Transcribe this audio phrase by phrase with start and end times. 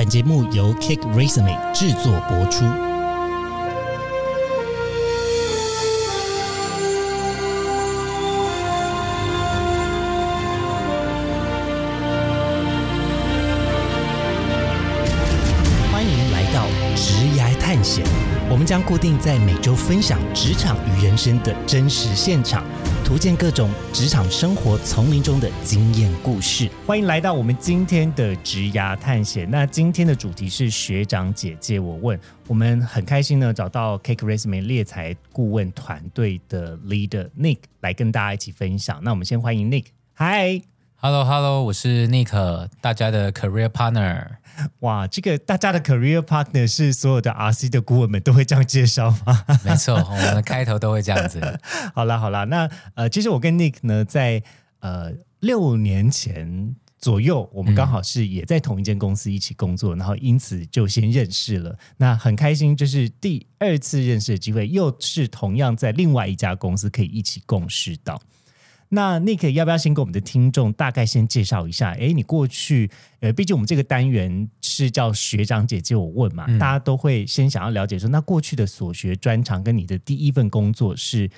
[0.00, 2.64] 本节目由 Kick Resume 制作播出。
[15.92, 16.64] 欢迎来到
[16.96, 18.02] 职涯探险，
[18.48, 22.64] 我们将固定在每周分享职场与人生的真实现场，
[23.10, 26.70] 图鉴各种职场生活丛林中的经验故事。
[26.86, 29.50] 欢迎来到我们今天的职涯探险。
[29.50, 39.02] 那今天的主题是学长姐姐我问，我们很开心呢找到 Cake Resume 猎才顾问团队的 leader Nick 来跟大家一起分享。
[39.02, 40.62] 那我们先欢迎 Nick，嗨。
[41.02, 44.26] Hello Hello，我是 Nick，大家的 career partner。
[44.80, 49.42] 哇，这个大家的 career partner 是所有的 RC 的顾问们都会这样介绍吗？
[49.64, 51.40] 没错，我们的开头都会这样子。
[51.94, 54.42] 好啦好啦，那呃，其实我跟 Nick 呢，在
[54.80, 61.78] 呃六年前左右，我们刚好是也在同一间公司一起工作，然后因此就先认识了。
[61.96, 68.20] 那很开心，就是第二次认识的机会，又是同样在另外一家公司可以一起共事到。
[68.90, 71.92] 那 Nick 要不要先给我们的听众大概先介绍一下？
[71.92, 81.30] 诶，你过去呃，毕竟我们这个单元是叫学长姐姐我问嘛，大家都会先想要了解说，那过去的所学专长跟你的第一份工作是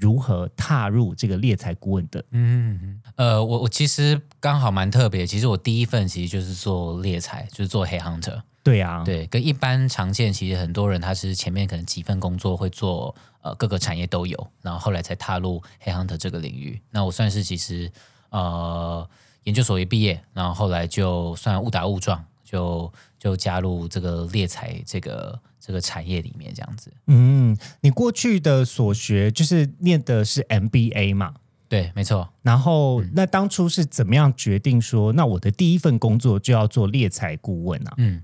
[0.00, 2.24] 如何踏入这个猎才顾问的？
[2.30, 8.40] 嗯，呃，我我其实刚好蛮特别，其实我第一份其实就是做猎才，就是做黑 hunter。
[8.62, 16.80] 对啊，对，跟一般常见，其实很多人他是前面可能几份工作会做，呃，各个产业都有，然后后来才踏入黑 hunter 这个领域。
[16.90, 17.90] 那我算是其实
[18.28, 19.08] 呃
[19.44, 26.92] 研究所一毕业，然后后来就算误打误撞，就就加入这个猎才这个这个产业里面这样子。
[27.06, 31.34] 嗯，你过去的所学就是念的是 MBA 嘛？
[31.68, 32.28] 对，没错。
[32.42, 37.94] 然后，那当初是怎么样决定说，那我的第一份工作就要做猎财顾问啊？
[37.98, 38.22] 嗯，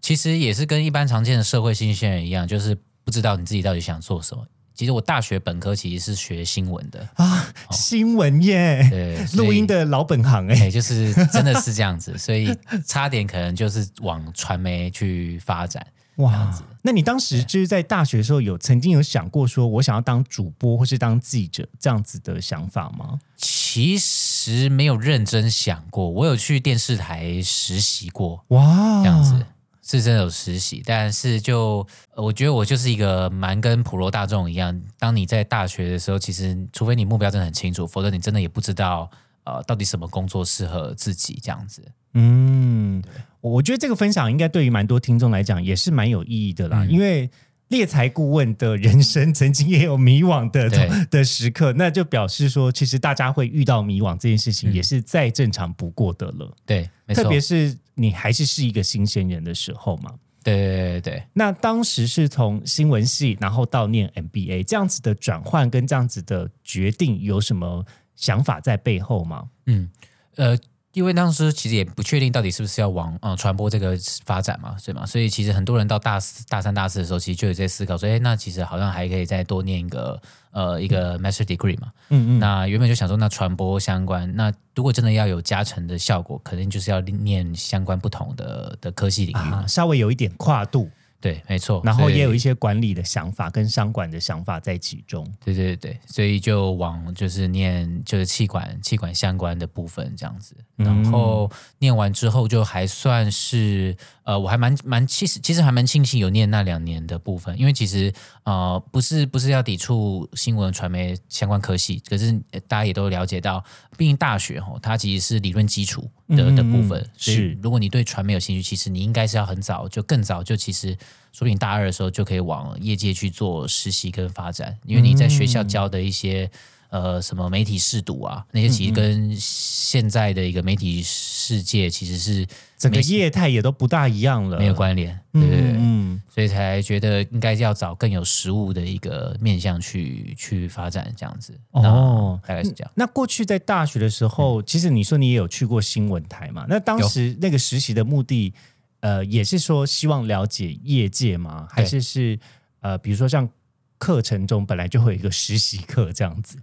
[0.00, 4.46] 其实也是跟一般常见的社会新鲜人一样，就是不知道你自己到底想做什么。
[4.74, 12.54] 其实我大学本科其实是学新闻的，啊，新闻耶，对， 录音的老本行哎、哎，就是真的是这样子，所以
[12.86, 15.86] 差点可能就是往传媒去发展。
[16.16, 23.18] 哇，那你当时就是在大学的时候有曾经有想过说我想要当主播或是当记者这样子的想法吗？
[23.36, 29.46] 其实没有认真想过，我有去电视台实习过，哇，这样子。
[29.88, 39.08] 是真的有实习，但是就呃我觉得我就是一个蛮跟普罗大众一样，当你在大学的时候，其实除非你目标真的很清楚，否则你真的也不知道
[39.44, 41.84] 呃到底什么工作适合自己这样子。
[42.14, 43.00] 嗯，
[43.46, 47.30] 我我觉得这个分享应该对于蛮多听众来讲也是蛮有意义的啦，嗯因为
[47.68, 60.12] 猎才顾问的人生曾经也有迷惘的对的时刻，那就表示说，其实大家会遇到迷惘这件事情嗯也是再正常不过的了，对，没错，特别是你还是是一个新鲜人的时候嘛。
[60.44, 61.22] 对对对对。
[61.32, 67.84] 那当时是从新闻系，然后到念 MBA 这样子的转换跟这样子的决定，有什么
[68.14, 69.48] 想法在背后吗？
[69.66, 69.90] 嗯，
[70.36, 70.56] 呃，
[70.96, 75.04] 因为当时其实也不确定到底是不是要往呃传播这个发展嘛，对吗？
[75.04, 80.18] 所以其实很多人到大四、大三、大四的时候，其实就有在思考说，哎，那其实好像还可以再多念一个
[80.52, 81.92] 呃一个 master degree 嘛。
[82.08, 90.90] 嗯嗯，那原本就想说，那传播相关，那如果真的要有加成的效果，肯定就是要念相关不同的的科系领域稍微有一点跨度，
[91.20, 91.80] 对，没错。
[91.84, 95.26] 然后也有一些管理的想法跟商管的想法在其中。
[95.44, 103.96] 对对对，所以就往就是念就是气管气管相关的部分这样子，嗯然后念完之后就还算是
[104.26, 113.64] 呃，我还蛮蛮其实其实还蛮庆幸有念那两年的部分，因为其实呃不是不是要抵触新闻传媒相关科系，可是呃大家也都了解到，
[113.96, 117.58] 毕竟大学吼它其实是理论基础的的部分嗯，所以是。
[117.62, 120.92] 如果你对传媒有兴趣，其实你应该是要很早就更早就其实
[121.32, 126.50] 说不定大二的时候就可以往业界去做实习跟发展，因为你在学校教的一些、
[126.90, 132.44] 呃什么媒体试读啊，那些其实跟现在的一个媒体世界其实是
[132.76, 141.58] 整个没业态也都不大一样了，没有关联，对对对，嗯，所以才觉得应该要找更有实物的一个面向去去发展这样子。
[141.70, 142.92] 哦大概是这样。
[142.94, 146.66] 那过去在大学的时候，其实你说你也有去过新闻台嘛？
[146.68, 148.52] 那当时那个实习的目的，
[149.00, 151.66] 呃，也是说希望了解业界吗？
[151.70, 152.38] 还是是
[152.80, 153.48] 呃，比如说像
[153.96, 156.58] 课程中本来就会有一个实习课这样子？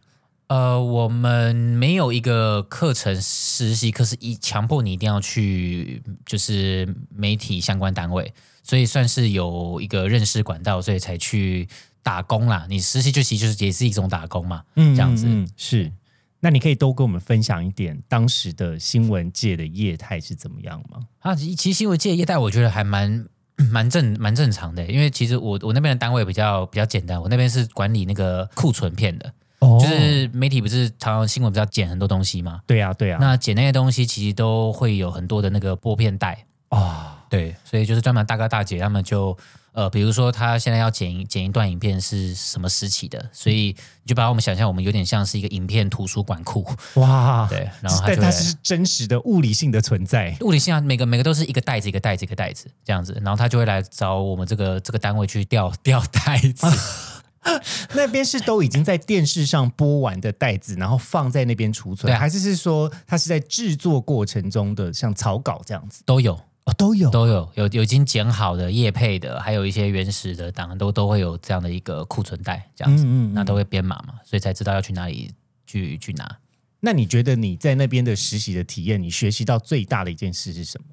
[0.54, 11.68] 呃，我们没有一个课程实习课是一强迫你一定要去，就是媒体相关单位，所以算是有一个认识管道，所以才去
[12.04, 12.68] 打工啦。
[12.70, 15.28] 你实习就其实就是也是一种打工嘛，嗯这样子
[15.58, 15.92] 是。
[16.40, 21.00] 那你可以多跟我们分享一点当时的新闻界的业态是怎么样吗？
[21.22, 23.26] 啊，其其实新闻界业态我觉得还蛮
[23.72, 29.34] 蛮正蛮正常的，因为其实我我那边的单位比较比较简单，我那边是管理那个库存片的，
[29.64, 29.80] 哦。
[29.82, 39.38] 就是媒体不是常常新闻比较剪很多东西嘛，对呀、对呀、那剪那些东西其实都会有很多的那个拨片带，啊、对，所以就是专门大哥大姐他们就
[39.74, 46.64] 呃，比如说他现在要剪一剪一段影片是什么时期的，所以你就把我们想象我们有点像是一个影片图书馆库，
[46.94, 50.38] 哇， 对，然后他但它是真实的物理性的存在。
[50.42, 56.68] 物理性啊，每个每个都是一个袋子一个袋子一个袋子这样子，然后他就会来找我们这个这个单位去调调袋子，
[57.96, 66.02] 那边是都已经在电视上播完的袋子，然后放在那边储存，还是是说它是在制作过程中的像草稿这样子？
[66.06, 66.34] 都有
[66.66, 67.10] 哦，都有。
[67.10, 75.32] 都有有有已经剪好的叶配的，还有一些原始的档案都都会有这样的一个库存袋这样子，嗯嗯嗯那都会编码嘛，所以才知道要去哪里
[75.66, 76.38] 去去拿。
[76.80, 80.88] 那你觉得你在那边的实习的体验，你学习到最大的一件事是什么？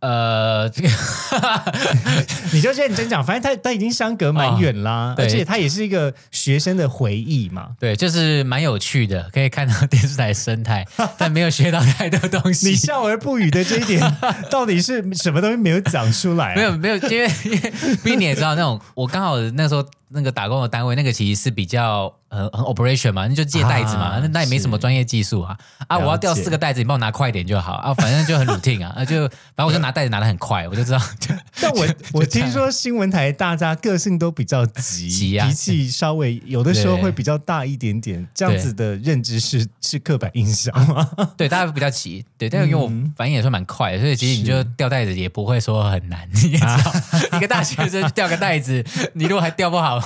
[0.00, 0.88] 呃，这个
[2.52, 7.70] 你就认真讲，反正他他已经相隔蛮远啦，哦而且他也是一个学生的回忆嘛。
[7.80, 10.86] 对，就是蛮有趣的，可以看到电视台生态，
[11.18, 12.68] 但没有学到太多东西。
[12.70, 14.16] 你笑而不语的这一点，
[14.50, 16.54] 到底是什么东西没有讲出来、啊？
[16.56, 17.58] 没有没有，因为因为
[18.04, 25.56] 毕竟你也知道，那种我刚好那时候那个打工的单位，那个其实是比较呃很 operation 嘛，那就借袋子嘛，啊那那也没什么专业技术啊。
[25.86, 27.72] 啊，我要掉四个袋子，你帮我拿快一点就好。
[27.74, 31.00] 啊，反正就很 routine 啊，啊就反正我就拿袋子拿的很快，我就知道
[31.60, 35.46] 但我 我听说新闻台大家个性都比较急，急啊。
[35.46, 41.08] 脾气稍微有的时候会比较大一点点，这样子的认知是是刻板印象吗？
[41.36, 48.84] 对大家比较急，对，但是因为我反应也算蛮快的，所以其实你就掉袋子也不会说很难，你也知道，一个大学生掉个袋子，
[49.14, 49.97] 你如果还掉不好，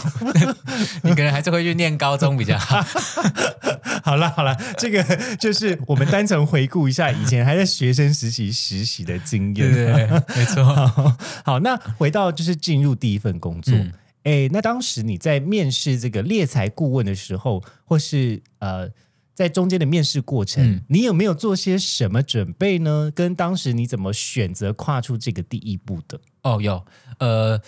[1.02, 2.80] 你可能还是会去念高中比较好。
[4.04, 5.02] 好了好了，这个
[5.36, 9.72] 就是我们单纯回顾一下以前还在学生实习实习的经验。
[9.72, 10.64] 对对对，没错。
[10.64, 13.92] 好，好，那回到就是进入第一份工作，嗯
[14.24, 18.88] 哎、那当时你在面试这个猎才顾问的时候，或是呃，
[19.34, 23.10] 在中间的面试过程，嗯你有没有做些什么准备呢？
[23.14, 26.20] 跟当时你怎么选择跨出这个第一步的？
[26.42, 26.84] 哦，有，
[27.18, 27.60] 呃，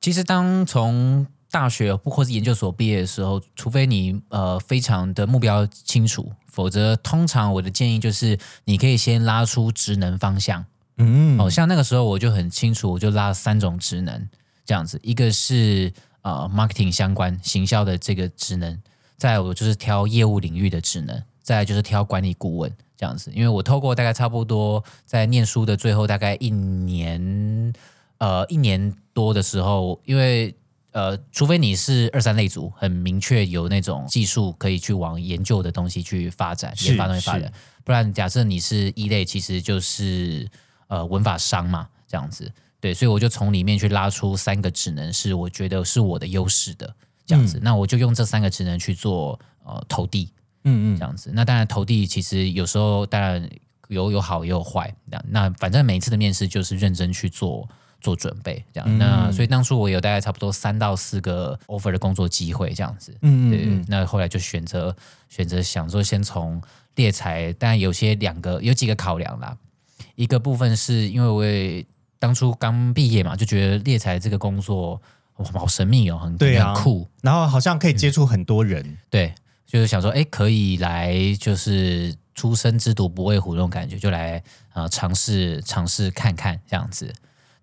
[0.00, 10.64] 其实当从大学或是研究所毕业的时候，除非你呃非常的目标清楚，否则通常我的建议就是你可以先拉出职能方向。
[10.96, 14.28] 嗯，哦，像那个时候我就很清楚，我就拉了三种职能，
[14.64, 15.92] 这样子，一个是
[16.22, 18.80] 呃 marketing 相关行销的这个职能，
[19.16, 27.72] 再来我就是挑业务领域的职能，再就是挑管理顾问这样子，因为我透过大概差不多在念书的最后大概一年，
[28.18, 30.54] 呃一年多的时候，因为
[30.92, 37.52] 呃，除非你是二三类组，很明确有那种技术可以去往研究的东西去发展，研发东西发展，
[37.84, 40.48] 不然假设你是一类，其实就是
[40.88, 42.50] 呃文法商嘛，这样子。
[42.80, 46.94] 对，所以我就从里面去拉出三个职能，是我觉得是我的优势的
[47.26, 47.60] 这样子。
[47.62, 50.30] 那我就用这三个职能去做呃投递，
[50.64, 51.30] 嗯这样子。
[51.34, 53.46] 那当然投递其实有时候当然
[53.88, 57.68] 有有好也有坏，那那反正每一次的面试就是认真去做
[58.00, 58.98] 做准备，这样。
[58.98, 63.14] 那所以当初我有大概差不多三到四个 offer 的工作机会这样子。
[63.22, 64.94] 嗯对，那后来就选择
[65.28, 66.60] 选择想说先从
[66.96, 69.56] 猎才，但有些两个有几个考量啦。
[70.16, 71.84] 一个部分是因为我也
[72.18, 75.00] 当初刚毕业嘛，就觉得猎才这个工作
[75.36, 76.74] 哇好神秘哦，很对啊。
[76.74, 79.34] 很酷，然后好像可以接触很多人，对，
[79.66, 84.42] 就是想说，哎，可以来就是初生之犊不畏虎那种感觉，就来
[84.74, 87.10] 呃尝试尝试看看这样子，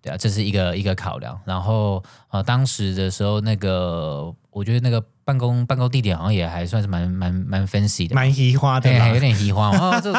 [0.00, 1.38] 对啊，这是一个一个考量。
[1.44, 9.20] 然后呃，当时的时候，那个我觉得那个办公办公地点好像也还算是蛮蛮蛮 fancy 的，蛮移花的对，还有啦。
[9.20, 9.68] 点移花。
[9.68, 10.10] 哦，这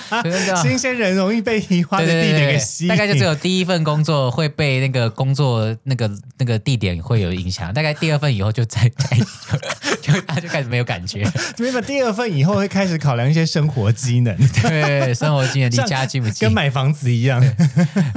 [0.62, 9.18] 新鲜人容易被移花的地对对对对点给吸引，大概就只有第一份工作会被那个工作那个那个地点会有影响，大概第二份以后就再再
[10.00, 16.48] 就就他就开始没有感觉，没有第二份以后会开始考量一些生活机能，对，生活机能离家近不近。
[16.48, 16.52] 跟？
[16.56, 17.44] 买房子一样。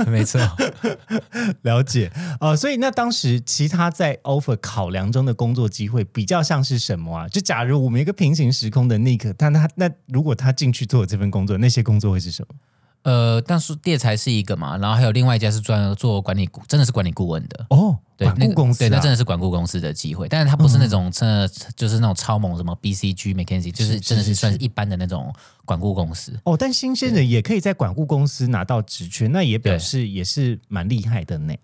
[0.08, 0.39] 没错，
[1.63, 7.27] 了解，呃，所以那当时其他在 offer 考量中的工作机会比较像是什么啊？
[7.27, 12.55] 就假如我们一个平行时空的 Nick，但他那如果他进去做这份工作，那些工作会是什么？
[13.03, 17.65] 呃，但是猎才是一个嘛，然后还有另外一家是专做管理顾，真的是管理顾问的。
[17.69, 25.33] 哦，对，管那个顾公司、啊，对，那真的是管顾公司的机会，但是他不是那种真的就是那种超猛什么 BCG、McKinsey，就是是真的是算是一般的那种
[25.63, 26.38] 管顾公司。
[26.43, 31.55] 哦，但新鲜人也可以在管顾公司拿到职缺，那也表示也是蛮厉害的呢。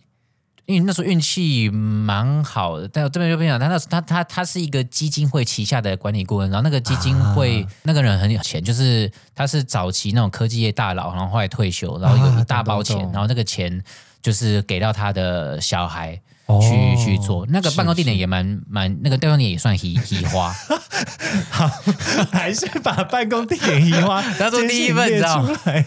[0.66, 13.84] 因为那时候运气蛮好的，但我这边就分享，他那时他他他是一个基金会旗下的管理顾问，然后那个基金会、啊那个人很有钱，就是他是早期那种科技业大佬，然后后来退休，然后有一大包钱，然后那个钱
[14.22, 16.20] 就是给到他的小孩。
[16.46, 17.46] 哦去去做。
[17.50, 20.54] 那个是办公地点也蛮蛮那个办公地点也算移移花，
[21.50, 21.68] 好，
[22.32, 25.86] 还是把办公地点移花 当做第一份列你知道出来。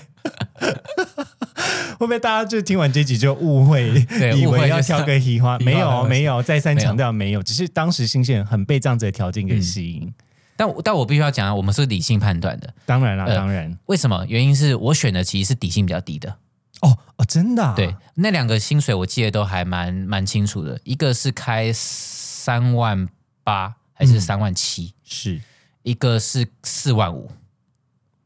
[1.99, 3.88] 会不会大家就听完这集就误会，
[4.37, 5.59] 以为要挑个移花？
[5.59, 10.12] 没有，没有，再三强调没有，只是当时新鲜人很被这样子的条件给吸引。
[10.57, 14.25] 但我但我必须要讲啊，我们是理性判断的，当然啦，呃当然，为什么？
[14.29, 16.37] 原因是我选的其实是底薪比较低的，
[16.82, 23.08] 哦哦，真的啊，对，那两个薪水我记得都还蛮蛮清楚的，一个是开三万
[23.42, 25.40] 八还是三万七、是
[25.82, 27.30] 一个是四万五。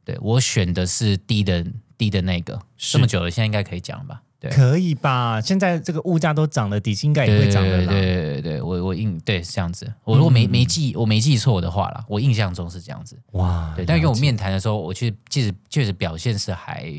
[0.04, 1.64] 对我选的是低的
[1.96, 4.20] 低的那个，是这么久了，现在应该可以讲吧？
[4.40, 5.40] 对，可以吧？
[5.40, 7.92] 现在这个物价都涨了，底薪应该也对会涨的啦。
[7.92, 9.94] 对对对对，我我印对是这样子。
[10.02, 13.16] 我如果没、没记我没记错的话啦，我印象中是这样子。
[13.34, 16.92] 哇，对，但因为我面谈的时候，我去其实确实表现是还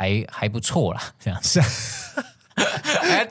[0.00, 1.60] 还还不错啦，这样子。
[2.56, 3.26] 还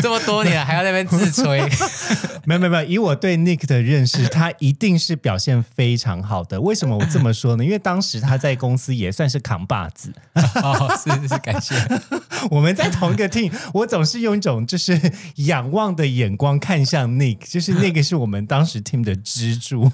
[0.00, 1.60] 这么多年了，还要在那边自吹，
[2.44, 6.58] 没有没有没有，以我对 Nick 的认识，他一定是表现非常好的。
[6.60, 7.64] 为什么我这么说呢？
[7.64, 10.12] 因为当时他在公司也算是扛把子，
[10.62, 11.74] 哦，是是，感谢。
[12.50, 14.98] 我们在同一个 team，我总是用一种就是
[15.36, 19.90] 仰望的眼光看向 Nick，就是那个是我们当时 team 的支柱。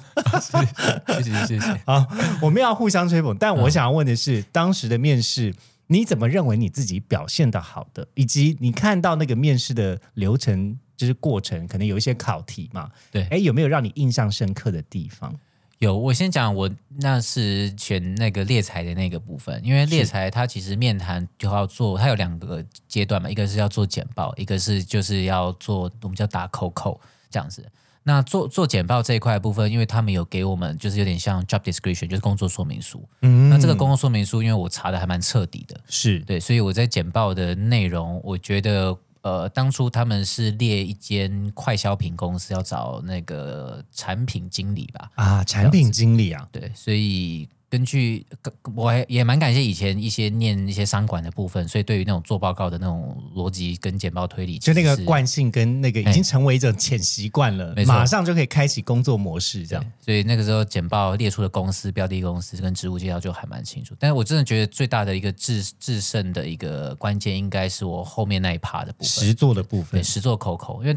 [1.10, 1.80] 谢谢谢谢。
[1.84, 2.06] 好，
[2.40, 5.54] 我们要互相吹捧，但我想要问的是，当时的面试。
[5.88, 12.90] 你怎么认为你自己表现的好的，以及你看到那个面试的流程，就是过程，可能有一些考题嘛？
[13.10, 15.34] 对哎，有没有让你印象深刻的地方？
[15.78, 26.98] 有，我先讲我那是选那个猎才的那个部分，因为猎才它其实面谈就要做，它有两个阶段嘛，一个是要做简报，一个是就是要做我们叫打扣扣
[27.30, 27.62] 这样子。
[28.08, 33.02] 那做做简报这一块部分，因为他们有给我们就是有点像 job description，就是工作说明书。
[33.22, 33.50] 嗯。
[33.50, 36.20] 那这个工作说明书，因为我查的还蛮彻底的，是。
[36.20, 48.24] 对，所以我在简报的内容，我觉得呃，当初他们是列一间快消品公司要找那个产品经理吧，啊，产品经理啊，对，所以根据
[48.76, 59.92] 我还也蛮感谢以前一些念一些商管的部分，所以对于那种做报告的那种逻辑跟简报推理，就那个惯性跟那个已经成为一种潜习惯了，马上就可以开启工作模式，这样。
[60.00, 63.96] 所以那个时候简报列出的公司、标的公司跟职务介绍就还蛮清楚。
[63.98, 70.00] 但是我真的觉得最大的一个制制胜的一个关键，应该是我后面那一趴的部分，实做的部分。
[70.00, 70.96] 对，实做口口，因为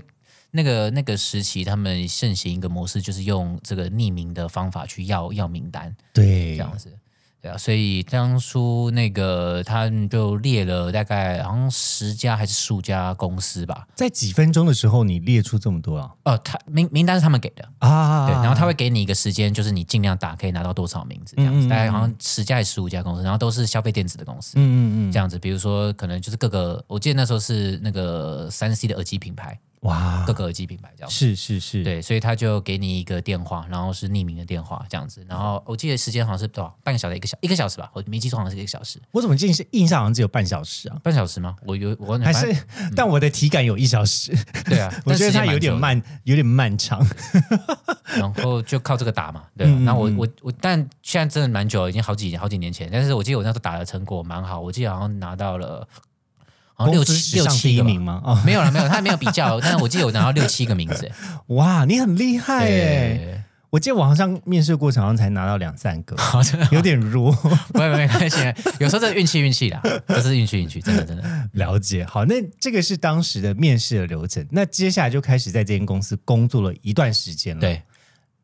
[0.51, 6.91] 那个那个时期他们盛行一个模式，就是用这个匿名的方法去要要名单，对这样子。
[7.41, 13.87] 对啊，所以当初那个他们就列了大概好像十家还是十五家公司吧。
[13.95, 16.11] 在几分钟的时候，你列出这么多啊？
[16.25, 25.39] 哦，他名名单是他们给的，啊，对，然后他会给你一个时间，就是你尽量打可以拿到多少名字这样子，嗯嗯嗯大概好像十家还是十五家公司，然后都是消费电子的公司，嗯嗯嗯，这样子。
[25.39, 30.23] 比如说，可能就是各个，我记得那时候是那个三 C 的耳机品牌，哇。
[30.27, 31.09] 各，个耳机品牌这样。
[31.09, 40.97] 是是是，对，所以他就给你一个电话，然后是匿名的电话这样子，然后我记得时间好像是多少，半个小时，一个小一个小时吧，我没记错，好像是一个小时，我怎么记是印象好像只有半小时啊？
[41.03, 41.55] 半小时吗？
[41.65, 42.55] 我有我还是
[42.95, 44.31] 但我的体感有一小时，
[44.65, 47.05] 对啊， 我觉得它但时间久的，有点慢，有点漫长。
[48.17, 50.17] 然后就靠这个打嘛，对啊、嗯嗯然后我嗯。
[50.17, 55.87] 我我，但现在真的蛮久了，已经好几好几年前，但是我记得我那时候打的成果蛮好，我记得好像拿到了
[56.79, 58.21] 好像六七六七个名吗？
[58.23, 61.11] 哦，没有了没有，他没有比较， 但是我记得我拿到六七个名字，
[61.47, 63.43] 哇，你很厉害耶！
[63.71, 67.31] 我记得我好像面试过程好像才拿到两三个，好真的有点弱。
[67.71, 68.37] 不会不会没关系，
[68.79, 71.49] 有时候这运气运气啦，这是运气运气，真的真的。
[71.51, 74.43] 了解，好，那这个是当时的面试的流程。
[74.49, 77.83] 那接下来就开始在这间公司工作了一段时间了。，对，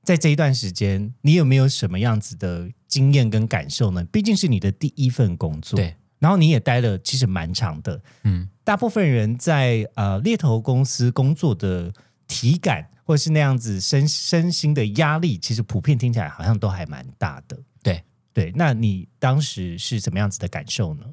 [0.03, 4.05] 在这一段时间，你有没有什么样子的经验跟感受呢？
[4.11, 8.01] 毕竟是你的第一份工作，对，然后你也待了其实蛮长的。
[8.23, 11.93] 嗯，大部分人在呃猎头公司工作的
[12.27, 17.57] 体感，或者是那样子身身心的压力，其实普遍听起来好像都还蛮大的。
[17.83, 18.03] 对
[18.33, 21.05] 对，那你当时是怎么样子的感受呢？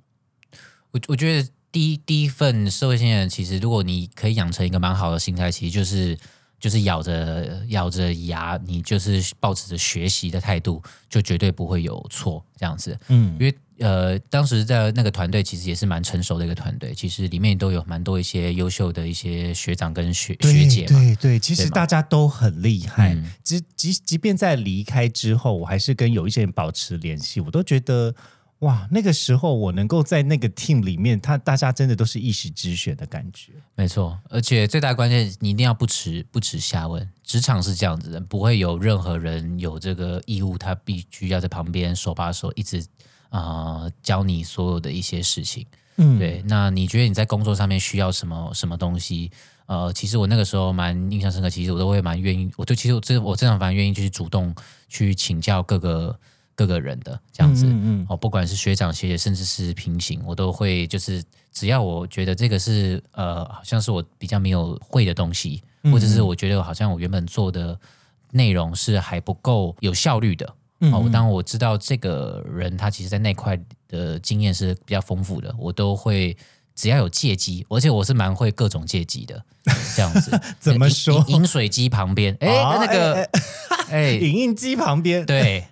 [0.93, 6.19] 我我觉得第一第一份社会新人，其实如果你可以养成一个蛮好的心态，其实就是
[6.59, 12.99] 就是咬着咬着牙，你就是抱持着学习的态度，就绝对不会有错这样子。
[13.09, 20.99] 嗯因为呃，当时在那个团队其实也是蛮成熟的一个团队，其实里面都有蛮多一些优秀的一些学长跟学学姐嘛。
[20.99, 23.15] 对对，其实大家都很厉害。
[23.15, 28.15] 嗯即即即便在离开之后，我还是跟有一些人保持联系，我都觉得
[28.61, 33.53] 哇，那个时候我能够在那个 team 里面，他大家真的都是一时之选的感觉。
[33.75, 37.09] 没错，而且最大关键，你一定要不耻不耻下问。
[37.25, 42.85] 职场是这样子的，不会有任何人有这个义务，他必须要在旁边手把手一直
[43.33, 45.67] 啊、教你所有的一些事情。
[45.97, 49.31] 嗯，对，那你觉得你在工作上面需要什么什么东西？
[49.67, 54.55] 呃，其实我那个时候蛮印象深刻，其实我都会蛮愿意，我就其实我真我真的蛮愿意，就是主动
[54.89, 56.19] 去请教各个
[56.55, 57.67] 各个人的这样子。
[57.67, 61.23] 嗯嗯哦，不管是学长学姐，甚至是平行，我都会就是
[61.53, 67.79] 只要我觉得这个是呃，好像是我比较没有会的东西，或者是我觉得好像我原本做的
[68.31, 70.55] 内容是还不够有效率的。
[70.83, 73.59] 嗯哦，当我知道这个人他其实在那块
[73.89, 76.37] 的经验是比较丰富的，我都会
[76.75, 79.41] 只要有借机，而且我是蛮会各种借机的，
[79.95, 80.39] 这样子。
[80.59, 81.25] 怎么说？
[81.29, 83.31] 饮饮水机旁边，哎、哦那个，
[83.91, 85.65] 哎、 影印机旁边，对，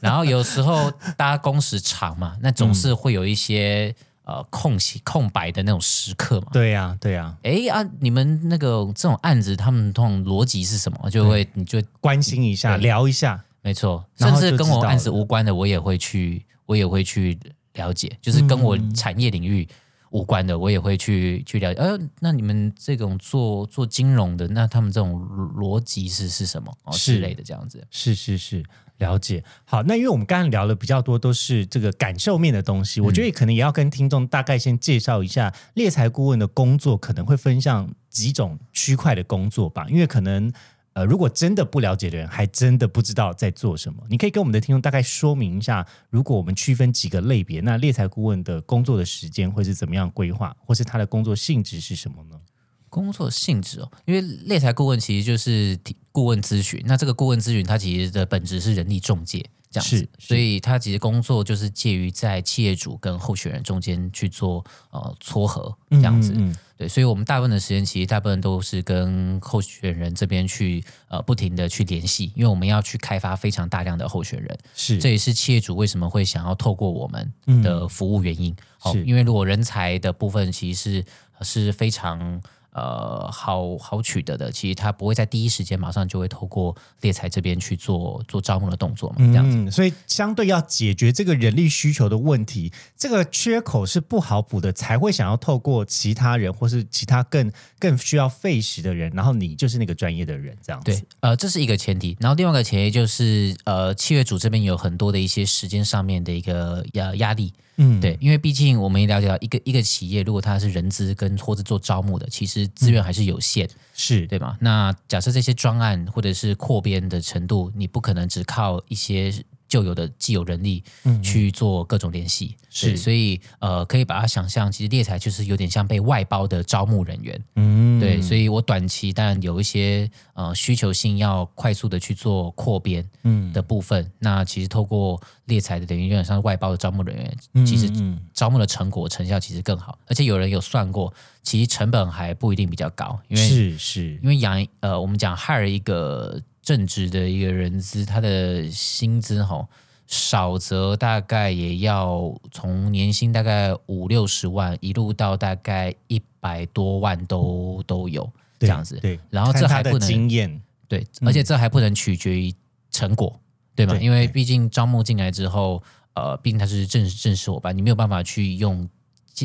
[0.00, 3.94] 然后有时候大家工时长嘛，那总是会有一些、
[4.24, 6.48] 呃空隙空白的那种时刻嘛。
[6.52, 11.08] 对呀、对呀、哎啊，你们那个这种案子，他们通常逻辑是什么？
[11.10, 17.38] 就会你就关心一下，聊一下，没错，甚至跟我案子无关的，我也会去，我也会去
[17.74, 19.68] 了解，就是跟我嗯产业领域
[20.10, 21.78] 无关的，我也会去去了解。
[21.78, 25.20] 呃，那你们这种做做金融的，那他们这种
[25.54, 27.86] 逻辑是是什么哦是之类的这样子？
[27.90, 28.64] 是是是，
[28.96, 29.44] 了解。
[29.66, 40.50] 好，那因为我们刚刚聊的比较多都是这个感受面的东西，我觉得可能也要跟听众大概先介绍一下猎财顾问的工作，可能会分向几种区块的工作吧，因为可能。
[40.98, 44.02] 呃，如果真的不了解的人，还真的不知道在做什么。
[44.10, 52.40] 你可以跟我们的听众大概说明一下，如果我们区分几个类别，那猎财顾问的工作的时间会是怎么样规划，或是他的工作性质是什么呢？
[52.88, 55.78] 工作性质哦，因为猎财顾问其实就是
[56.10, 66.32] 顾问咨询，那这个顾问咨询它其实的本质是人力中介这样子，所以他其实工作就是介于在企业主跟候选人中间去做呃撮合这样子。
[66.34, 66.56] 嗯嗯。
[66.78, 74.96] 对，所以我们大部分的时间其实大部分都是跟候选人这边去呃不停的去联系，因为我们要去开发非常大量的候选人，是。
[74.98, 77.32] 这也是企业主为什么会想要透过我们
[77.64, 78.54] 的服务原因。
[78.78, 79.04] 好、是。
[79.04, 81.04] 因为如果人才的部分其实
[81.42, 82.40] 是是非常
[82.72, 89.56] 呃好好取得的，其实他不会在第一时间马上就会透过猎才这边去做做招募的动作嘛，这样子。
[89.56, 100.92] 嗯，所以相对要解决这个人力需求的问题，这个缺口是不好补的，才会想要透过其他人或是其他更更需要费时的人，然后你就是那个专业的人，这样子。
[100.92, 114.56] 对，呃，这是一个前提，然后另外一个前提就是，呃，契约组这边有很多的一些时间上面的一个压压力，嗯，对，因为毕竟我们也了解到，一个一个企业如果它是人资跟或者做招募的，其实资源还是有限，是，对吧？
[114.60, 119.32] 那假设这些专案或者是扩编的程度，你不可能只靠一些
[119.68, 120.82] 旧有的既有人力
[121.22, 122.96] 去做各种联系，是。
[122.96, 133.52] 所以呃，可以把它想象，其实猎才就是有点像被外包的招募人员，嗯，对，所以我短期当然有一些呃需求性要快速的去做扩编嗯。
[133.52, 138.18] 的部分，那其实透过猎才的等于有点像是外包的招募人员，其实嗯。
[138.32, 149.66] 招募的成果成效其实更好，而且有人有算过，其实成本还不一定比较高，因为是是，因为养呃我们讲 hire 一个正职的一个人资，他的薪资哦
[150.06, 162.52] 少则大概也要从年薪大概五六十万一路到大概一百多万都都有这样子，对，然后这还不能经验，对，而且这还不能取决于
[162.90, 163.34] 成果，
[163.74, 163.94] 对吗？
[163.94, 168.90] 对因为毕竟招募进来之后，呃，毕竟他是正正式伙伴，你没有办法去用计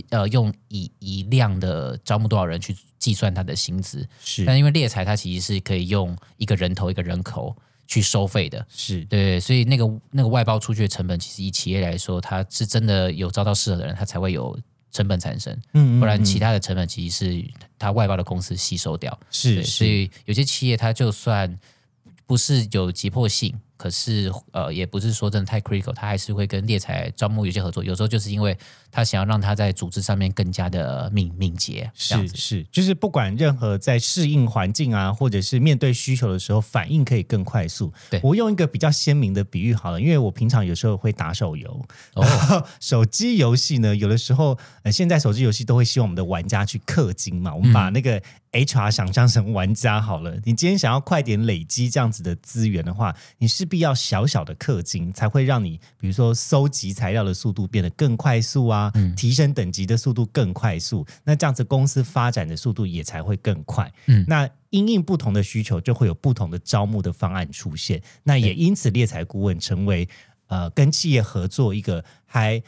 [0.10, 4.46] 呃用以以量的招募多少人去计算他的薪资，是。
[4.46, 14.58] 但因为猎才它其实是可以用一个人头一个人口去收费的，是，对，所以那个那个外包出去的成本，其实以企业来说，它是真的有招到适合的人，它才会有
[14.92, 17.46] 成本产生，嗯不然其他的成本其实是
[17.78, 19.20] 它外包的公司吸收掉。
[19.30, 21.54] 是对，所，以有些企业它就算
[22.26, 27.84] 不是有急迫性，可是呃，也不是说真的太 critical，他还是会跟猎才招募有些合作。
[27.84, 28.58] 有时候就是因为
[28.92, 31.92] 他想要让他在组织上面更加的敏敏捷。
[31.94, 37.92] 是是，就是不管任何在适应环境啊，或者是面对需求的时候，反应可以更快速。
[38.10, 42.24] 对我用一个比较鲜明的比喻好了，因为我平常有时候会打手游，哦，
[42.80, 50.36] 手机游戏呢，有的时候呃，现在手机游戏都会希望我们的玩家去氪金嘛，我们把那个 HR 想象成玩家好了。
[50.46, 61.08] 你今天想要快点累积这样子的资源的话，你势必要小小的氪金，才会让你比如说搜集材料的速度变得更快速啊，提升等级的速度更快速。
[61.23, 63.89] 那这样子公司发展的速度也才会更快。
[64.08, 68.02] 嗯那因应不同的需求，就会有不同的招募的方案出现。
[68.23, 70.10] 那也因此，猎才顾问成为
[70.47, 72.62] 呃跟企业合作一个还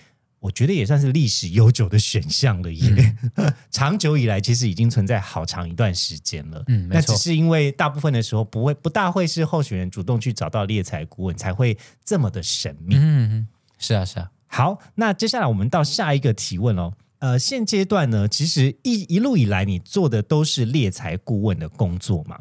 [0.46, 3.18] 我觉得也算是历史悠久的选项了耶。
[3.36, 6.64] 嗯 长久以来，其实已经存在好长一段时间了。
[6.68, 12.96] 嗯没错那只是因为大部分的时候不会不大会是候选人主动去找到猎财顾问，才会这么的神秘。
[12.96, 13.00] 嗯
[13.32, 13.48] 嗯，
[13.80, 16.94] 是啊是啊，好，那接下来我们到下一个提问哦。
[17.18, 22.38] 呃，现阶段呢，其实一一路以来你做的都是猎财顾问的工作嘛？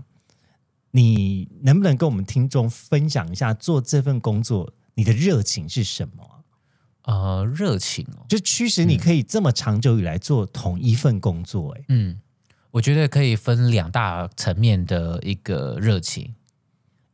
[0.91, 6.34] 你能不能跟我们听众分享一下做这份工作你的热情是什么啊？
[7.05, 11.85] 呃，热情哦，就驱使你可以这么长久以来做同一份工作、欸？
[11.89, 12.19] 嗯，
[12.71, 16.35] 我觉得可以分两大层面的一个热情，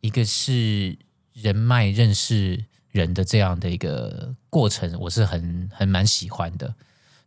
[0.00, 0.96] 一个是
[1.32, 6.72] 人脉认识人的这样的一个过程，我是很很蛮喜欢的。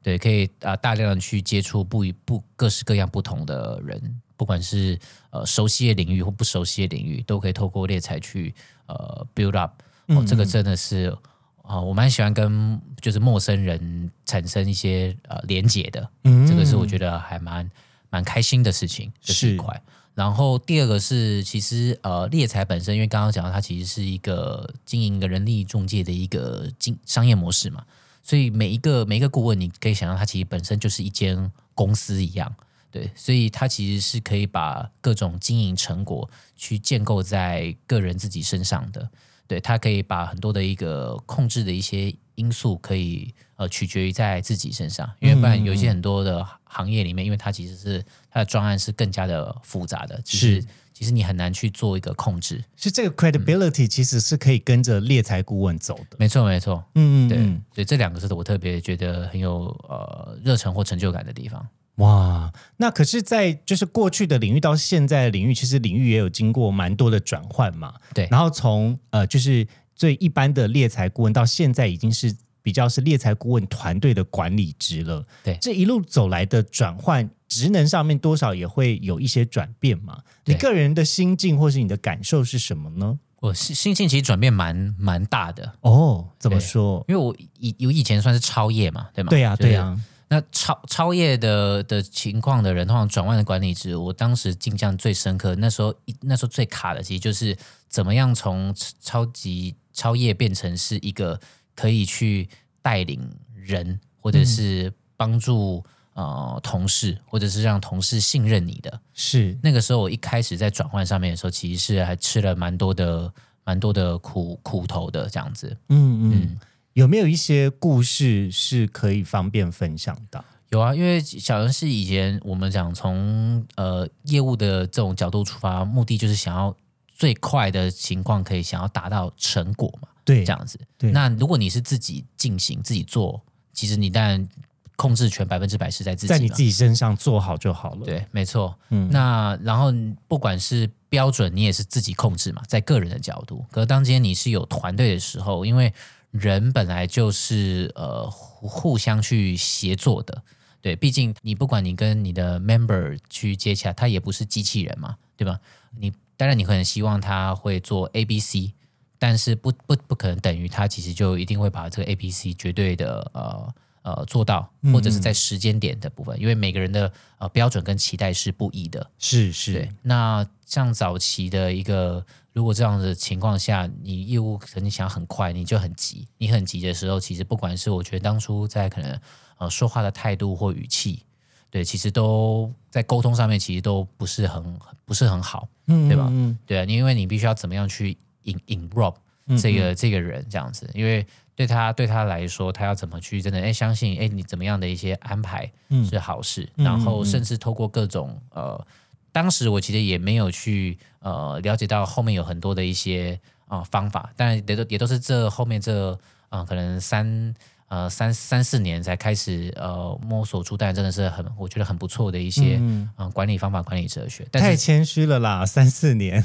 [0.01, 4.99] 对，可以啊、大量的去接触不一不各式各样不同的人，不管是
[5.31, 8.53] 呃熟悉的领域或不熟悉的领域，都可以透过猎才去
[8.85, 9.81] 呃 build up。
[10.07, 11.15] 哦，这个真的是
[11.63, 16.09] 啊、我蛮喜欢跟就是陌生人产生一些呃连结的。
[16.25, 17.69] 嗯这个是我觉得还蛮
[18.09, 19.81] 蛮开心的事情，这是一块。
[20.13, 27.83] 然后第二个是，其实呃，猎财本身，因为刚刚讲到它其实是一个经营一个人力中介的一个经商业模式嘛，
[28.21, 32.53] 所以每一个每一个顾问，你可以想象它其实本身就是一间公司一样，
[32.91, 39.09] 对，所以它其实是可以把各种经营成果去建构在个人自己身上的。
[39.47, 52.63] 对，他可以把很多的一个控制的一些因素，可以呃取决于在自己身上，因为不然有一些很多的行业里面，因为它其实是它的专案是更加的复杂的，其实是其实你很难去做一个控制。
[52.75, 56.17] 是这个 credibility 其实是可以跟着猎财顾问走的。
[56.17, 57.37] 没错，没错，嗯嗯对，
[57.75, 61.67] 所以这两个是我特别觉得很有呃热忱或成就感的地方。
[61.95, 67.93] 哇，那可是，在就是过去的领域到现在的领域，其实领域也有经过蛮多的转换嘛。
[68.13, 75.25] 对然后从呃，就是最一般的猎财顾问到现在已经是比较是猎财顾问团队的管理职了。
[75.43, 80.23] 对这一路走来的转换，职能上面多少也会有一些转变嘛。
[80.45, 83.19] 你个人的心境或是你的感受是什么呢？
[83.39, 87.03] 我心心境其实转变蛮蛮大的，哦，怎么说？
[87.09, 89.29] 因为我以我以前算是超业嘛，对吗？
[89.29, 89.99] 对呀、就是对呀、
[90.33, 97.55] 那超超业的的情况的人，通常转换的管理职，我当时印象最深刻，那时候一那时候最卡的，其实就是
[97.87, 101.39] 怎么样从超级超业变成是一个
[101.75, 102.49] 可以去
[102.81, 103.21] 带领
[103.55, 105.83] 人，或者是帮助、
[106.15, 108.99] 呃同事，或者是让同事信任你的。
[109.13, 113.31] 是那个时候我一开始在转换上面的时候，其实是还吃了蛮多的
[113.63, 115.77] 蛮多的苦苦头的这样子。
[115.89, 116.59] 嗯嗯。
[116.93, 120.43] 有没有一些故事是可以方便分享的？
[120.69, 126.75] 有啊，因为小人是以前我们讲从呃业务的这种角度出发，目的就是想要
[127.07, 130.79] 最快的情况可以想要达到成果嘛，对，这样子。
[130.97, 133.39] 对那如果你是自己进行自己做，
[133.71, 134.47] 其实你当然
[134.95, 138.75] 控制权百分之百是在自己，在你自己身上做好就好了。，对，没错。
[138.89, 139.93] 嗯那然后
[140.27, 143.63] 不管是标准，你也是自己控制嘛，在个人的角度。
[143.71, 145.93] 可是当今天你是有团队的时候，因为
[146.33, 150.41] 人本来就是呃互互相去协作的，
[150.81, 155.59] 对，毕竟你不管你跟你的 member 去接洽，他也不是机器人嘛，对吧？
[155.95, 158.73] 你当然你可能希望他会做 A、B、C，
[159.19, 169.11] 但是不不不可能等于他其实就一定会把这个 A、B、C 绝对的呃呃做到，或者是在时间点的部分，因为每个人的呃标准跟期待是不一的。
[169.19, 179.19] 是是对，，那像早期的一个，如果这样的情况下，你业务可能想很快，你就很急，你很急的时候，其实不管是我觉得当初在可能
[179.57, 181.23] 呃说话的态度或语气，
[181.71, 186.27] 对，其实都在沟通上面其实都不是很不是很好，嗯对吧？
[186.29, 189.15] 嗯对啊，因为你必须要怎么样去引引 rob
[189.59, 195.71] 这个、这个人这样子，因为对他对他来说，他要怎么去真的哎相信哎你怎么样的一些安排
[196.07, 198.87] 是好事，然后甚至透过各种呃，
[199.33, 206.13] 当时我其实也没有去呃了解到后面有很多的一些啊、呃方法，但也都也都是这后面这
[206.47, 207.53] 啊、呃可能三。
[207.89, 214.43] 呃，三三四年才开始呃摸索出，但真的是很我觉得很不错的一些嗯、呃管理方法、管理哲学。
[214.51, 216.43] 太谦虚了啦，三四年，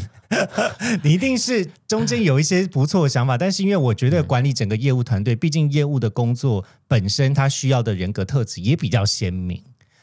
[1.02, 9.62] 你一定是中间有一些不错的想法，但是因为我觉得管理整个业务团队，毕竟业务的工作本身，它需要的人格特质也比较鲜明。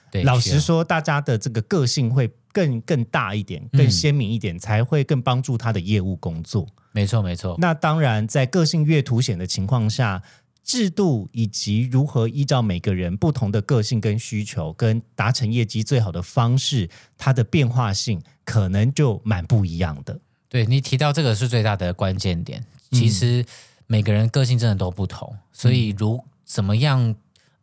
[0.09, 6.65] 对，老实说，大家的这个个性会更更大一点，嗯更鲜明一点，才会更帮助他的业务工作。
[6.93, 10.23] 没错没错，那当然，在个性越凸显的情况下，
[10.63, 20.17] 制度以及如何依照每个人不同的个性跟需求，跟达成业绩最好的方式，它的变化性可能就蛮不一样的。
[20.47, 22.63] 对你提到这个是最大的关键点。
[22.91, 23.45] 其实
[23.87, 27.13] 每个人个性真的都不同，所以如怎么样？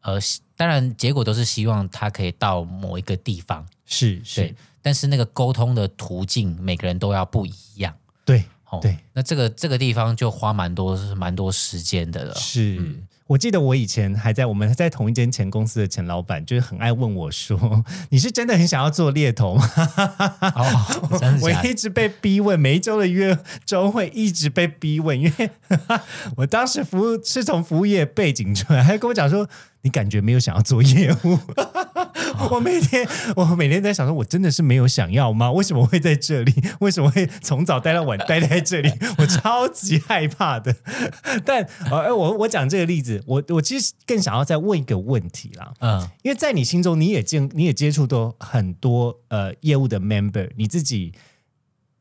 [0.03, 0.19] 呃，
[0.57, 7.95] 当然结果都是希望他可以到某一个地方，是对是，，但是那个沟通的途径每个人都要不一样。
[8.25, 12.35] 对哦，对，那这个这个地方就花蛮多蛮多时间的了。
[12.35, 12.77] 是。
[12.81, 19.65] 嗯我记得我以前还在我们在同一间前公司的前老板，就是很爱问我说：“你是真的很想要做猎头吗？”
[20.55, 21.51] 哦， 我？
[21.67, 25.51] 一直被逼问，每一周的约周会一直被逼问，因为
[26.37, 29.49] 我当时服务是从服务业背景出来，还跟我讲说
[29.83, 31.39] 你感觉没有想要做业务。
[32.51, 35.53] 我每天我每天在想说，我真的是没有想要吗？
[35.53, 36.53] 为什么会在这里？
[36.81, 38.91] 为什么会从早待到晚待在这里？
[39.19, 40.75] 我超级害怕的。
[41.45, 45.73] 但呃，我我讲这个例子，我我其实更想要再问一个问题啦。
[45.81, 51.13] 嗯因为在你心中，你也见你也接触到很多呃业务的 member，你自己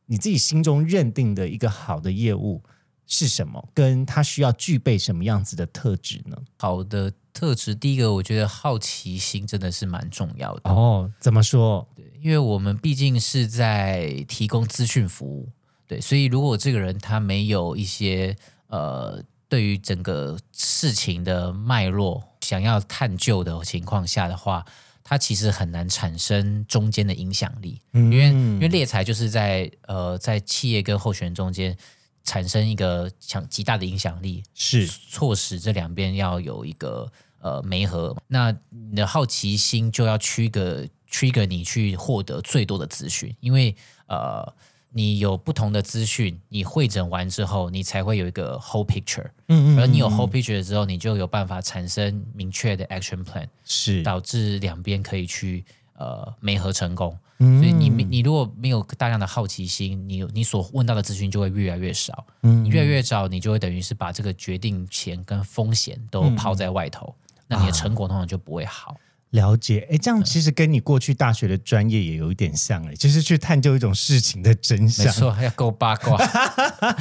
[0.07, 2.63] 你自己心中认定的一个好的业务
[3.05, 3.69] 是什么？
[3.73, 6.37] 跟他需要具备什么样子的特质呢？
[6.57, 10.69] 好的特质，第一个我觉得好奇心真的是蛮重要的。
[10.69, 11.87] 哦，怎么说？
[11.95, 15.49] 对因为我们毕竟是在提供资讯服务，
[15.87, 18.35] 对，所以如果这个人他没有一些
[18.67, 24.63] 呃，对于整个事情的脉络想要探究的情况下的话，
[25.03, 31.75] 他其实很难产生中间的影响力，因因为因为猎才就是在呃在企业跟候选人中间
[32.23, 34.85] 产生一个强极大的影响力，是。
[34.87, 43.75] 促使这两边要有一个呃媒合，那你的好奇心就要 trigger trigger 你去获得最多的资讯，因为
[44.07, 44.53] 呃
[44.93, 54.03] 你有不同的资讯，你会诊完之后，你才会有一个 whole picture，嗯而你有 whole picture 之后，你就有办法产生明确的 action plan，是。
[54.03, 55.63] 导致两边可以去
[55.97, 57.17] 呃媒合成功。
[57.41, 62.25] 嗯所以你你如果没有大量的好奇心，你你所问到的资讯就会越来越少。
[62.43, 67.15] 嗯你越来越少，你就会等于是把这个决定权跟风险都抛在外头，
[67.47, 68.95] 那你的成果通常就不会好。
[69.31, 69.87] 了解。
[69.91, 75.11] 哎，这样其实跟你过去大学的专业也有一点像，哎，就是去探究一种事情的真没相。
[75.11, 76.17] 错，要够八卦。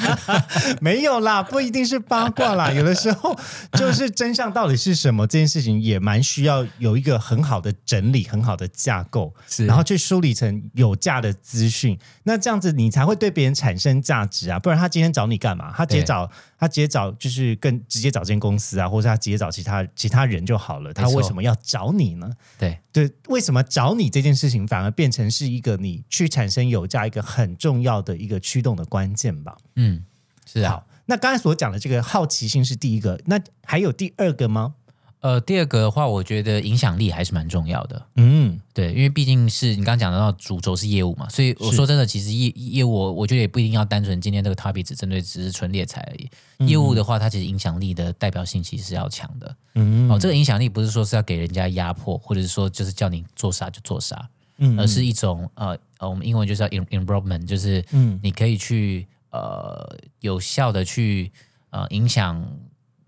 [0.80, 3.36] 没有啦，不一定是八卦啦， 有的时候
[3.72, 9.34] 就是真相到底是什么，这件事情也蛮需要有一个很好的整理、很好的架构，
[9.66, 11.98] 然后去梳理成有价的资讯。
[12.24, 15.72] 那这样子你才会对别人产生价值啊，不然他今天找你干嘛？
[15.76, 20.92] 他直接找他直接找就是更直接找间公司啊，或者他直接找其他其他人就好了。
[20.92, 22.30] 他为什么要找你呢？
[22.58, 29.56] 对，对，为什么找你这件事情反而变成是一个你去产生有价一个很重要的一个驱动的关键吧？
[29.76, 30.04] 嗯，
[30.44, 34.74] 是啊好。，那刚才所讲的这个好奇心是第一个，那还有第二个吗？
[35.20, 38.06] 呃，第二个的话，我觉得影响力还是蛮重要的。
[38.16, 46.66] 嗯，对，因为毕竟是你刚刚讲到主轴是业务嘛，所以我说真的，其实业业务我我觉得也不一定要单纯今天这个 topic 只针对只是纯猎才而已。
[46.66, 49.54] 业务的话，它其实影响力的代表性其实是要强的。
[49.74, 61.30] 嗯哦，这个影响力不是说是要给人家压迫，或者是说就是叫你做啥就做啥，嗯而是一种呃呃，我们英文就叫 in involvement，就是嗯你可以去呃有效的去
[61.68, 62.42] 呃影响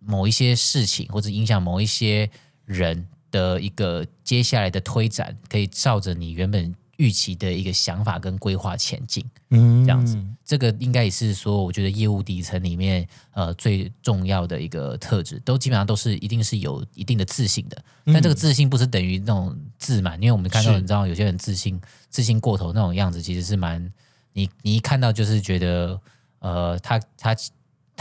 [0.04, 2.28] 某一些事情，或者影响某一些
[2.64, 9.24] 人的一个接下来的推展，可以照着你原本预期的一个想法跟规划前进。
[9.50, 17.84] 嗯这样子，这个应该也是说，我觉得业务底层里面呃最重要的一个特质，都基本上都是一定是有一定的自信的。
[18.06, 23.92] 但这个自信不是等于那种自满，因为我们看到你知道有些人自信自信过头那种样子，其实是蛮
[24.32, 26.00] 你你一看到就是觉得
[26.38, 27.36] 呃他他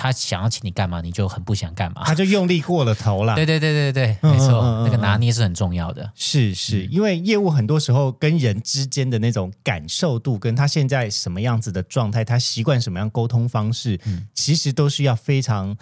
[0.02, 2.02] 他想要请你干嘛，你就很不想干嘛。
[2.04, 3.36] 他就用力过了头了。
[3.36, 6.12] 对对对对对，嗯没错，那个拿捏是很重要的。
[6.16, 14.00] 是是，因为业务很多时候跟人之间的那种感受度，跟他现在什么样子的状态，他习惯什么样沟通方式，
[14.34, 15.78] 其实都是要非常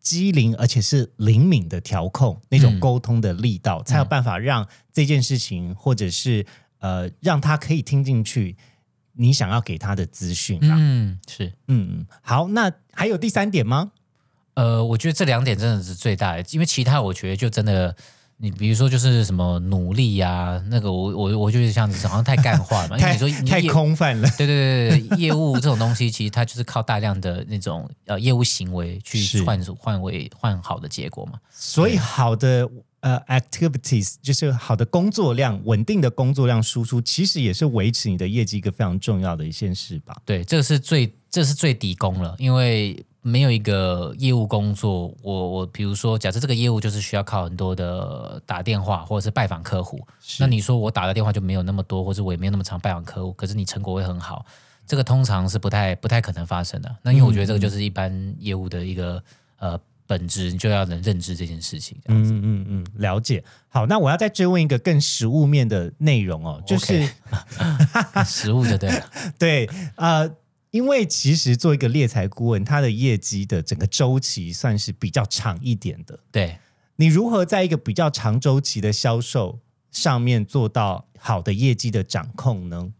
[0.00, 6.46] 机灵而且是灵敏的调控那种嗯沟通的力道，才有办法让这件事情，或者是
[6.78, 8.56] 呃，让他可以听进去
[9.12, 10.76] 你想要给他的资讯啊。
[10.78, 11.52] 嗯，是。
[11.66, 13.92] 嗯，好，那还有第三点吗？
[14.54, 17.94] 呃，我觉得这两点真的是最大的，因为其他我觉得就真的，
[18.38, 24.28] 你比如说就是什么努力呀、那个我我我就是像好像太干话了嘛， 因为你说你太空泛了。
[24.36, 31.38] 对对对对，业务这种东西其实它就是靠大量的那种呃业务行为去换换为换好的结果嘛。
[31.52, 32.68] 所以好的
[33.00, 40.16] 呃 activities 就是好的工作量、稳定的工作量输出，其实也是维持你的业绩一个非常重要的一件事吧。
[40.24, 50.00] 对，这个是最这是最底工了，因为没有一个业务工作，我我比如说，假设这个业务就是需要靠很多的打电话或者是拜访客户，
[50.38, 54.46] 那你说我打的电话就没有那么多，或者我也没有那么常拜访客户，可是你成果会很好，
[54.86, 56.96] 这个通常是不太不太可能发生的。
[57.02, 59.22] 那因为我觉得这个就是一般业务的一个
[59.58, 61.98] 呃本质，你就要能认知这件事情。
[62.02, 63.44] 这样子，嗯嗯嗯，了解。
[63.68, 67.06] 好，那我要再追问一个更实物面的内容哦，就是
[68.26, 69.10] 实物就对了。
[69.38, 70.34] 对，呃，
[70.70, 76.18] 因为其实做一个猎财顾问，他的业绩的整个周期算是比较长一点的。
[76.32, 76.58] 对，
[76.96, 79.60] 你如何在一个比较长周期的销售
[79.92, 82.94] 上面做到好的业绩的掌控呢？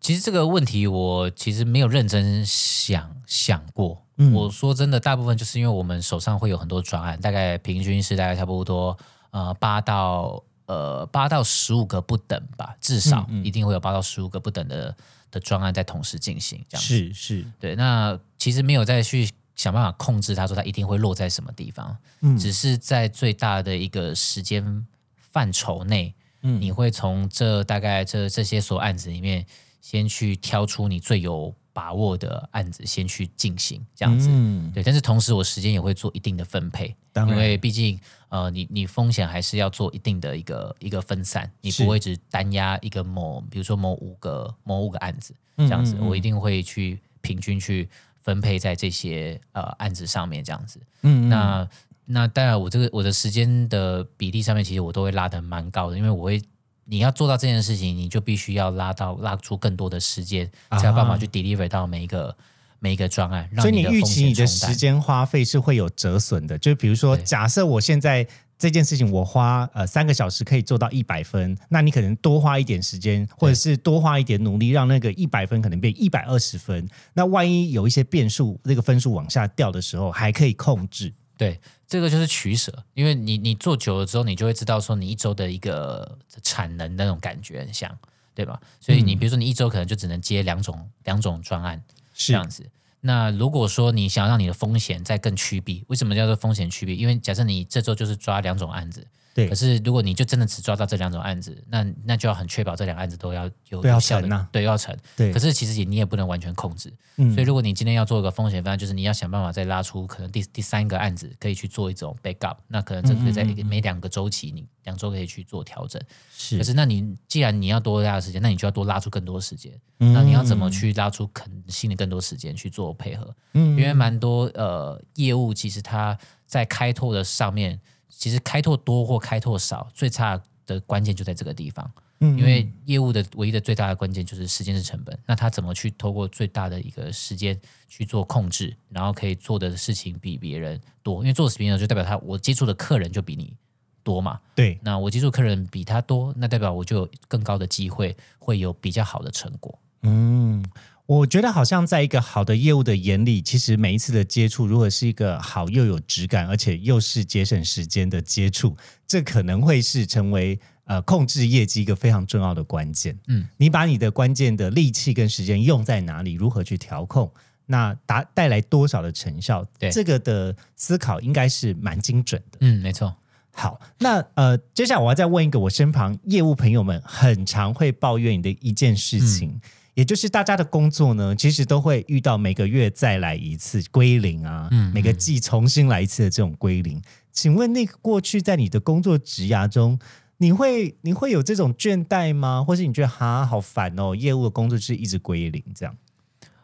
[0.00, 4.05] 其实这个问题我其实没有认真想想过。
[4.16, 4.32] 嗯。
[4.32, 8.96] 我说真的，大部分就是因为我们手上会有很多专案，大概平均是大概差不多
[9.30, 14.94] 呃八到呃八到十五个不等吧，至少一定会有八到十五个不等的
[15.30, 16.86] 的专案在同时进行，这样子。
[16.86, 22.36] 是是，对，那其实没有再去想办法控制它，说它一定会落在什么地方，嗯。
[22.38, 24.86] 只是在最大的一个时间
[25.18, 26.60] 范畴内，嗯。
[26.60, 29.46] 你会从这大概这这些所案子里面，
[29.80, 34.30] 先去挑出你最有把握的案子，先去进行这样子。
[34.30, 47.86] 嗯，对，但是同时我时间也会做一定的分配，因为毕竟呃，你你风险还是要做一定的一个一个分散，你不会只单压一个某，比如说某五个某五个案子嗯这样子，嗯嗯我一定会去平均去
[48.22, 50.80] 分配在这些呃案子上面这样子。
[51.02, 51.68] 嗯，嗯那
[52.06, 56.40] 那当然，我这个我的时间的比例上面，其实我都会拉的蛮高的，因为我会。
[56.88, 62.34] 你要做到这件事情，你就必须要拉到拉出更多的时间，才有办法去 deliver 到每一个、
[62.78, 68.26] 每一个专案，所以你预期你的时间花费是会有折损的，就比如说，假设我现在
[68.58, 76.88] 这件事情我花呃三个小时可以做到一百分，那你可能多花一点时间，或者是多花一点努力，让那个一百分可能变一百二十分。
[77.14, 81.12] 那万一有一些变数，这个分数往下掉的时候，还可以控制。
[81.36, 87.96] 对，这个就是取舍，因为你你做久了之后，你就会知道说你一周的一个产能那种感觉很像，
[88.34, 88.60] 对吧？
[88.80, 91.82] 所以你比如说你一周可能就只能接两种两种专案
[92.14, 92.64] 是这样子。
[93.02, 96.96] 那如果说你想要让你的风险再更趋避，为什么叫做风险趋避？
[96.96, 99.46] 因为假设你这周就是抓两种案子，对。
[99.50, 104.48] 可是如果你就真的只抓到这两种案子，那那就要很确保这两个案子都要有效的成啊。
[104.50, 104.96] 对，要成。
[105.14, 107.30] 对，可是其实你你也不能完全控制，嗯。
[107.34, 116.00] 所以如果你今天要做一个风险方案，就是你要想办法再拉出可能第第三个案子可以去做一种 backup，那可能这个在每两个周期，你两周可以去做调整。
[116.34, 116.56] 是。
[116.56, 119.70] 可是那你既然你要多拉的时间，那你就要多拉出更多时间。
[120.00, 120.14] 嗯。
[120.14, 123.34] 那你要怎么去拉出可能性的更多时间去做配合？
[123.52, 123.76] 嗯。
[123.76, 131.90] 因为蛮多呃业务其实它在开拓的上面，其实开拓多或开拓少，最差的关键就在这个地方。
[132.20, 143.54] 嗯因为业务的唯一的最大的关键就是时间是成本，那他怎么去透过最大的一个时间去做控制，然后可以做的事情比别人多，因为做的别人就代表他我接触的客人就比你
[144.02, 149.78] 多嘛，对，那我接触客人比他多，那代表我就有更高的机会会有比较好的成果。
[150.00, 150.64] 嗯，
[151.06, 163.16] 我觉得好像在一个好的业务的眼里，其实每一次的接触，如果是一个好又有质感，而且又是节省时间的接触，这可能会是成为呃控制业绩一个非常重要的关键。
[163.28, 167.30] 嗯，你把你的关键的力气跟时间用在哪里，如何去调控，
[167.66, 172.58] 那达带来多少的成效，对这个的思考应该是蛮精准的。
[172.62, 173.14] 嗯，没错。
[173.52, 179.60] 好，那呃，接下来我要再问一个我身旁业务朋友们很常会抱怨你的一件事情，嗯
[179.96, 187.00] 也就是大家的工作呢，其实都会遇到每个月再来一次归零啊，嗯每个季重新来一次的这种归零。
[187.32, 189.98] 请问那个过去在你的工作职涯中，
[190.36, 192.62] 你会你会有这种倦怠吗？
[192.62, 195.96] 或是你觉得哈好烦哦，业务的工作就是一直归零这样？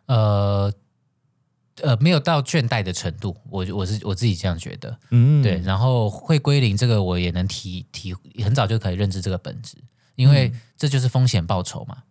[0.04, 0.70] 呃
[1.80, 4.98] 呃，没有到倦怠的程度，我我是我自己这样觉得。
[5.10, 8.14] 嗯，对，然后会归零这个我也能提提，
[8.44, 9.78] 很早就可以认知这个本质，
[10.16, 12.02] 因为这就是风险报酬嘛。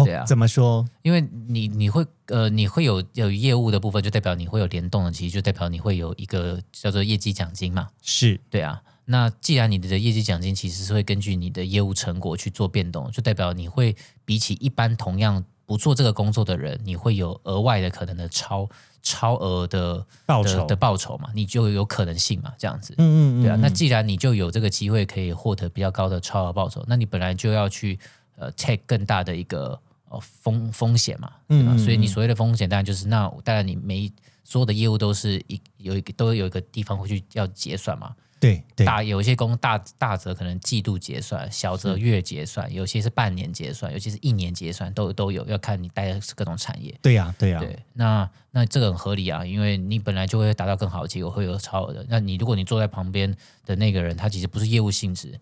[0.00, 0.86] 哦，对啊怎么说？
[1.02, 7.88] 因为你你会呃你会有有业务的部分，就代表你会有联动的，其实就代表你会有一个叫做业绩奖金嘛。
[8.02, 18.68] 是对啊，那既然你的业绩奖金其实是会根据你的业务成果去做变动，就代表你会比起一般同样不做这个工作的人，你会有额外的可能的超
[19.02, 22.94] 超额的报酬的的报酬嘛，你就有可能性嘛，这样子。
[22.98, 27.98] 嗯嗯嗯，对啊，那嗯既然你就有这个机会可以获得比较高的超额报酬，那你本来就要去
[28.36, 29.78] 呃 take 更大的一个
[30.10, 31.72] 呃风风险嘛，对吧？
[31.72, 34.12] 嗯嗯所以你所谓的风险，当然就是那当然你每一
[34.44, 38.14] 所有的业务都是一有一个都有一个地方会去要结算嘛。
[38.40, 46.96] 对对，大有一些公大大则可能季度结算，小则月结算，有些是半年结算，有些是一年结算，都都有，要看你待的是各种产业。
[47.02, 52.06] 对呀对呀，对，那那这个很合理啊，因为你本来就会达到更好的结果，会有超额的。
[52.08, 53.34] 那你如果你坐在旁边
[53.66, 55.36] 的那个人，他其实不是业务性质，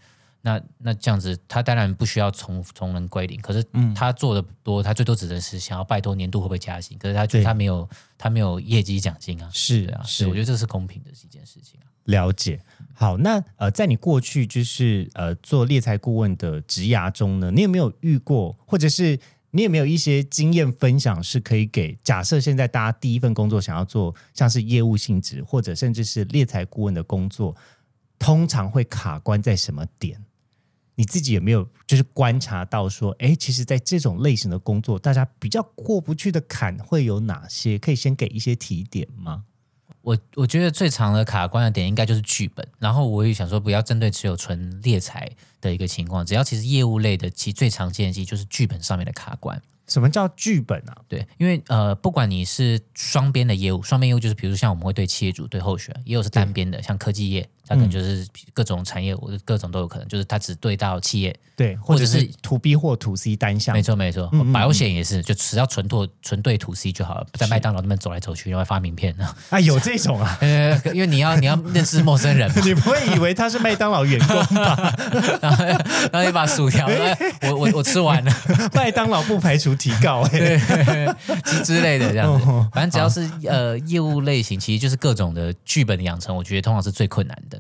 [0.47, 3.67] 那那这样子，他当然不需要从从人归零，可是
[3.97, 11.91] 他做的多，他最多只能是想要拜托年度会不会加薪，可是他觉得他没有他没有业绩奖金啊，是啊，是我觉得这是公平的一件事情啊。
[12.05, 12.61] 了解。
[12.95, 19.19] 好，那呃，在你过去就是呃做猎才顾问的职涯中呢，你有没有遇过，或者是
[19.51, 27.57] 你有没有一些经验分享，是可以给假设现在大家第一份工作想要做像是业务性质，或者甚至是猎才顾问的工作，
[28.17, 30.23] 通常会卡关在什么点？
[30.97, 37.79] 你自己有没有就是观察到说，哎，其实，在这种类型的工作，大家比较过不去的坎会有哪些？
[37.79, 39.45] 可以先给一些提点吗？
[40.03, 45.31] 我我觉得最长的卡关的点应该就是剧本，然后我也想说不要针对只有纯猎才
[45.61, 49.61] 的一个情况，只要其实业务类的，其实最常见的其实就是剧本上面的卡关。
[49.89, 50.97] 什么叫剧本啊？
[51.07, 61.35] 对，因为呃，不管你是双边的业务，双边业务就是比如像我们会对企业主、对候选人，也有是单边的，像科技业，它可能就是各种产业，我各种都有可能，就是它只对到企业。
[61.57, 63.83] 对，或者是是 to B 或 to C 单向没。
[63.83, 69.27] 错没错，保险也是，就只要纯做纯对 to C 就好了，在麦当劳那边走来走去，然后发名片呢。
[69.49, 70.37] 啊，有这种啊？
[70.43, 74.95] 呃，因为你要你要认识陌生人嘛， 你不会以为他是麦当劳员工吧？
[75.41, 75.65] 然后
[76.13, 78.33] 然后一把薯条，哎我我我吃完了。
[78.75, 80.59] 麦当劳不排除提告、欸。
[81.45, 87.56] 之之类的这样子哦，反正只要是呃业务类型，其实就是各种的剧本的养成，我觉得通常是最困难的。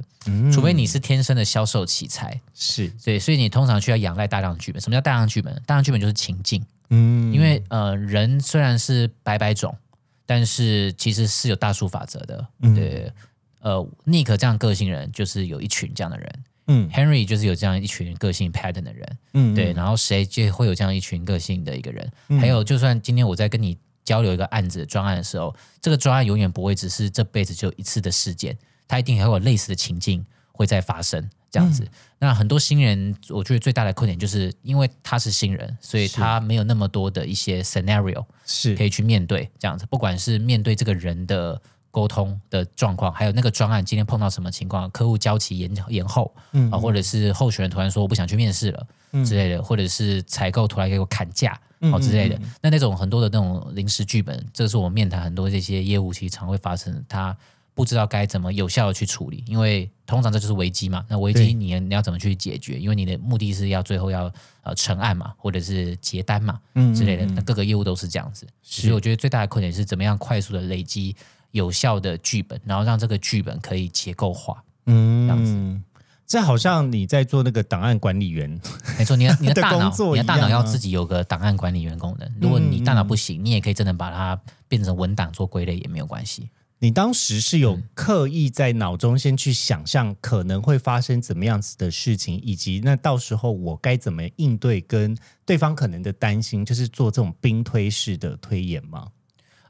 [0.52, 4.80] 除非你是天生的销售奇才，是，对，所以你通常需要仰赖大量剧本。
[4.80, 5.54] 什么叫大量剧本？
[5.66, 9.76] 大量剧本就是情境，嗯，因为呃人虽然是百百种，
[10.24, 12.46] 但是其实是有大数法则的。
[12.74, 13.12] 对，
[13.60, 13.74] 呃
[14.06, 16.44] ，Nick 这样个性人就是有一群这样的人。
[16.66, 16.90] 嗯。
[16.90, 22.10] Henry 就是有这样一群个性 pattern 的人，嗯对，然后谁就会有这样一群个性的一个人。
[22.40, 28.56] 还有，就算今天我在跟你交流一个案子专案的时候，这个专案永远不会只是这辈子就一次的事件，
[28.88, 31.28] 它一定还会有类似的情境会再发生。
[31.48, 31.86] 这样子，
[32.18, 39.48] 那很多新人，我觉得最大的困点就是因为他是新人，所以他没有那么多的一些 scenario 是可以去面对。
[39.58, 41.58] 这样子，不管是面对这个人的
[41.90, 48.86] 沟通的状况，还有那个专案今天碰到什么情况，客户交期延延后，嗯啊，或者是候选人突然说我不想去面试了、
[49.24, 51.58] 之类的，或者是采购突然给我砍价。
[51.80, 57.36] 嗯哦之类的，那那种很多的那种临时剧本，这是我面谈很多这些业务其实常会发生的，他
[57.76, 61.04] 不知道该怎么有效的去处理，因为通常这就是危机嘛。
[61.10, 62.78] 那危机你你要怎么去解决？
[62.78, 67.26] 因为你的目的是要最后要呃成案嘛，或者是结单嘛嗯之类的。
[67.26, 71.14] 那各个业务都是这样子，所以我觉得最大的困难是怎么样快速的累积
[71.50, 74.64] 有效的剧本，然后让这个剧本可以结构化。
[74.86, 75.80] 嗯这样子，
[76.26, 78.58] 这好像你在做那个档案管理员，
[78.98, 82.26] 没错，你的你的的 大脑你的大脑要自己有个档案管理员功能。
[82.40, 86.48] 如果你大脑不行，你也可以真的把它变成文档做归类也没有关系。
[86.78, 95.16] 你当时是有刻意在脑中先去想象可能会发生怎么样子的事情，以及那到时候我该怎么应对跟
[95.46, 99.08] 对方可能的担心，就是做这种兵推式的推演吗？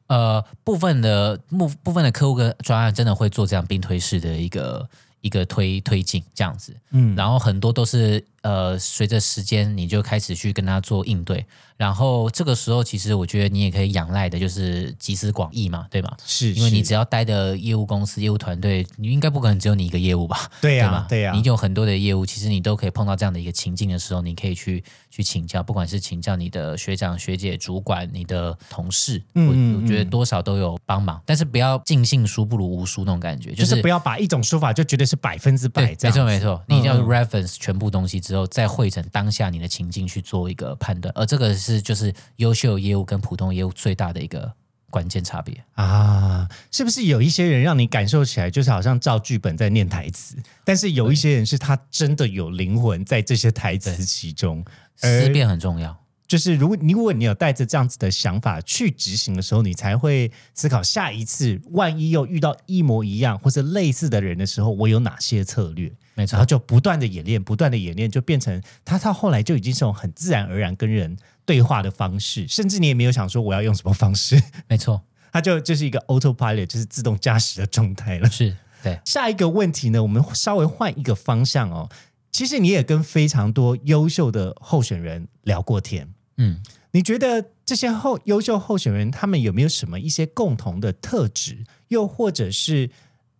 [0.09, 4.89] 呃，部分的部部分的客户跟专案真的会做这样兵推式的一个
[5.21, 11.45] 一个推推进这样子，嗯，然后很多都是呃随着时间你就开始去跟他做应对，
[11.77, 16.17] 然后这个时候其实我觉得你也可以仰赖的就是集思广益嘛，对吗？
[16.25, 20.49] 是因为你只要待的业务公司、业务团队，你应该不可能只有你一个业务吧？
[20.61, 21.07] 对呀、吧？
[21.09, 36.21] 对呀、你有很多的业务，其实你都可以碰到这样的一个情境的时候，你可以去去请教，不管是请教你的学长、学姐、主管、你的同事，嗯我我觉得多少都有帮忙，但是不要尽信书不如无书那种感觉，就是是不要把一种说法就觉得是百分之百，没这样子。
[36.21, 44.53] 错没错，你一定要嗯 reference 全部东西之后，再汇成当下你的情境去做一个判断，而这个是就是优秀业务跟普通业务最大的一个
[44.91, 45.63] 关键差别。
[45.75, 50.35] 啊，是不是有一些人让你感受起来就是好像照剧本在念台词，
[50.65, 54.65] 但是有一些人是他真的有灵魂在这些台词其中。
[54.99, 55.95] 思辨很重要，
[56.27, 65.93] 就是如果你如果你有带着这样子的想法去执行的时候，你才会思考下一次万一又遇到一模一样或者类似的人的时候，我有哪些策略？
[66.17, 75.01] 没错然后，就不断的演练，不断的演练，就变成他到后来就已经是种很自然而然跟人对话的方式，甚至你也没有想说我要用什么方式， 没错，
[75.31, 78.29] 他就就是一个 autopilot，就是自动驾驶的状态了。
[78.31, 78.99] 是对。
[79.05, 81.89] 下一个问题呢，我们稍微换一个方向哦。
[82.33, 86.61] 其实你也跟非常多优秀的候选人聊过天，嗯，
[86.91, 92.91] 你觉得这些后优秀候选人他们有没有什么一些共同的特质，又或者是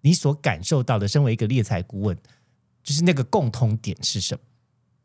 [0.01, 2.17] 你所感受到的，身为一个猎才顾问，
[2.87, 4.41] 就是那个共通点是什么？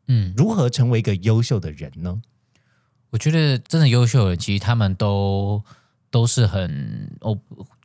[0.06, 2.22] 嗯，如何成为一个优秀的人呢？
[3.10, 5.60] 我觉得真的优秀的人，其实他们都
[6.12, 7.36] 都是很哦，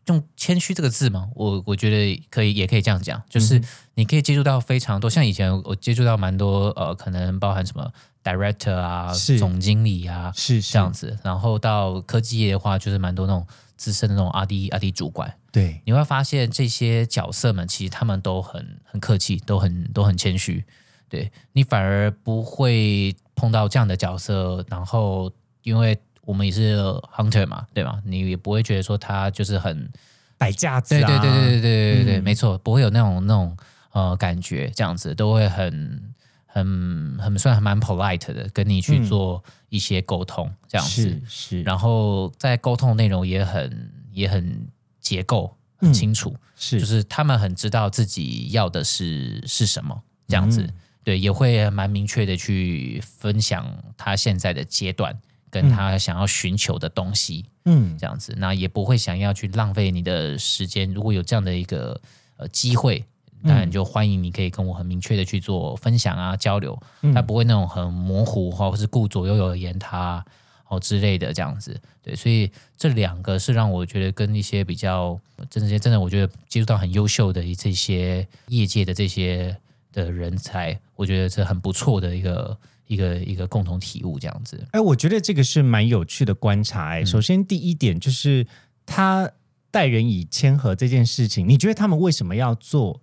[0.06, 1.30] 用谦虚这个字吗？
[1.34, 3.60] 我我觉得可以，也可以这样讲，就是
[3.96, 7.92] 你可以接触到非常多，像以前我接触到蛮多，呃，可能包含什么
[8.24, 11.18] director 啊、是总经理啊，是这样子。
[11.24, 13.46] 然后到科技业的话，就是蛮多那种
[13.76, 20.64] 资深的那种阿迪阿迪主管，对，你会发现这些角色们其实他们都很很客气，都很都很谦虚。
[21.10, 25.32] 对你反而不会碰到这样的角色，然后
[25.64, 26.78] 因为我们也是
[27.16, 28.00] hunter 嘛，对吗？
[28.06, 29.90] 你也不会觉得说他就是很
[30.38, 33.58] 摆架子、啊，对对对对对对对对，嗯没错，不会有那种那种
[33.94, 36.14] 呃感觉，这样子都会很
[36.46, 41.22] 很很算还蛮 polite 的，跟你去嗯做一些沟通，这样子是。
[41.28, 44.68] 是，然后在沟通内容也很也很
[45.08, 46.80] 结构很嗯清楚，是。
[46.80, 49.98] 就是他们很知道自己要的是是什么，
[50.28, 50.74] 这样子，嗯。
[51.04, 55.18] 对，也会蛮明确的去分享他现在的阶段
[55.50, 57.98] 跟他想要寻求的东西，嗯。
[57.98, 60.94] 这样子，那也不会想要去浪费你的时间。
[60.94, 62.02] 如果有这样的一个
[62.36, 63.06] 呃机会，
[63.44, 66.78] 当然就欢迎你可以跟我很明确的去做分享啊交流，
[67.14, 70.26] 他不会那种很模糊或或是顾左右而言他
[70.68, 71.80] 哦之类的这样子。
[72.02, 79.56] 对，所以这两个是让我觉得跟一些比较真的真的，我觉得接触到很优秀的这些业界的这些
[79.92, 82.58] 的人才，我觉得是很不错的一个
[82.88, 84.66] 一个一个共同体悟这样子。
[84.72, 86.90] 哎，我觉得这个是蛮有趣的观察。
[86.90, 88.48] 哎，首先第一点就是
[88.86, 89.30] 他
[89.70, 93.02] 待人以谦和这件事情，你觉得他们为什么要做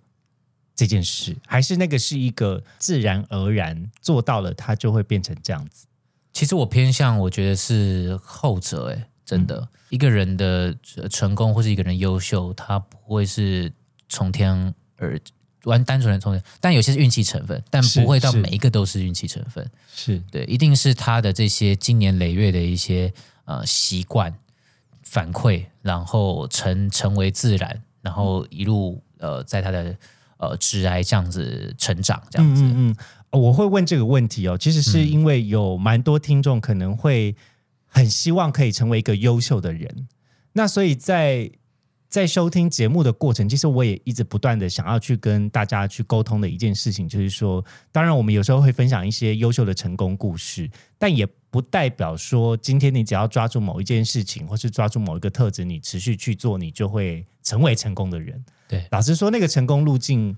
[0.75, 1.37] 这件事？
[1.45, 5.85] 还是那个是一个自然而然做到了，他就会变成这样子？
[6.35, 13.71] 其实我偏向，我觉得是后者、欸，真的，一个人的呃成功或是一个人优秀，他不会是
[14.09, 15.17] 从天而
[15.63, 19.65] 完单纯的从天，但有些是运气成分，但不会到每一个都是运气成分。
[19.95, 23.13] 是对，一定是他的这些经年累月的一些
[23.45, 24.37] 呃习惯
[25.03, 29.95] 反馈，然后成成为自然，然后一路呃在他的
[30.37, 32.61] 呃直癌这样子成长，这样子。
[32.63, 32.95] 嗯嗯
[33.31, 37.35] 嗯，我会问这个问题哦，其实是因为有蛮多听众可能会
[37.85, 40.07] 很希望可以成为一个优秀的人，
[40.53, 41.49] 那所以在
[42.07, 58.45] 在收听节目的过程，其实我也一直不断的想要去跟大家去沟通的一件事情，就是说，当然我们有时候会分享一些优秀的成功故事，但也不代表说今天你只要抓住某一件事情，或是抓住某一个特质，你持续去做，你就会成为成功的人。
[58.67, 60.35] 对老实说，那个成功路径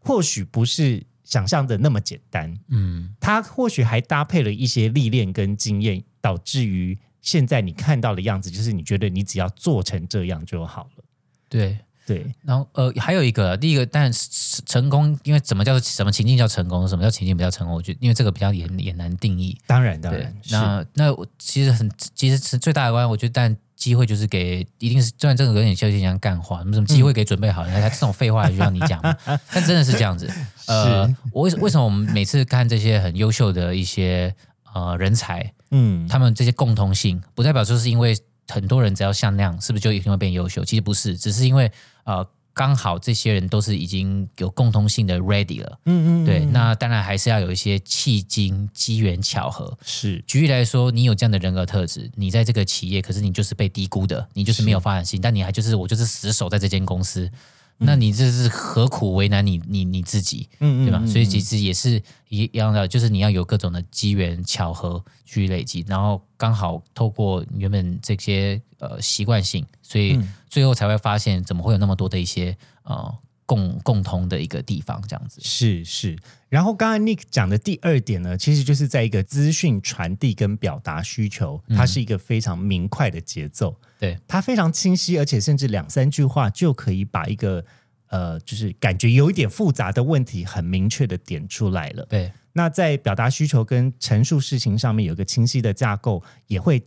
[0.00, 11.04] 或许不是想象的那么简单，嗯，它或许还搭配了一些历练跟经验，导致于现在你看到的样子，就是你觉得你只要做成这样就好了。
[11.48, 11.78] 对。
[12.06, 17.74] 对，然后呃，还有一个，第一个，但是成功，因为怎么叫做什么情境叫成功，什么叫情境不叫成功？
[17.74, 19.58] 我觉得，因为这个比较也也难定义。
[19.66, 29.14] 当然当然，，那那我其实很，其实是最大的关，我觉得，但机会就是给，一定是，虽然这个有点像就像干话，什么什么机会给准备好人，他这种废话 就让你讲嘛，
[29.52, 30.28] 但真的是这样子。
[30.66, 34.34] 呃，我为为什么我们每次看这些很优秀的一些
[34.74, 38.16] 呃人才，嗯，他们这些共通性，不代表说是因为
[38.48, 40.64] 很多人只要像那样，是不是就一定会变优秀？
[40.64, 41.70] 其实不是，只是因为
[42.04, 45.78] 呃，刚好这些人都是已经有共通性的 ready 了。
[45.84, 49.76] 嗯嗯，对，那当然还是要有一些契机、机缘巧合。
[49.84, 57.30] 是举例来说，你有这样的人格特质，你在这个企业，可是你就是被低估的，你就是没有发展性，但你还就是我就是死守在这间公司，
[57.76, 60.48] 那你这是何苦为难你你你自己？
[60.60, 61.04] 嗯对吧？
[61.06, 70.18] 所以其实也是一样的，就是你要有各种的机缘巧合去累积，然后刚好透过原本这些呃习惯性，所以
[70.56, 75.38] 最后才会发现怎么会有那么多的一些呃共共同的一个地方，这样子。
[75.42, 76.16] 是是。
[76.48, 83.76] 然后刚才 Nick 讲的第二点呢，其实就是在一个资讯传递跟表达需求，它是一个非常明快的节奏。
[83.98, 87.62] 对，它非常清晰，而且甚至两三句话就可以把一个
[88.08, 92.06] 呃，就是感觉有一点复杂的问题，很明确的点出来了。
[92.06, 96.82] 对，那在表达需求跟陈述事情上面有一个清晰的架构，也会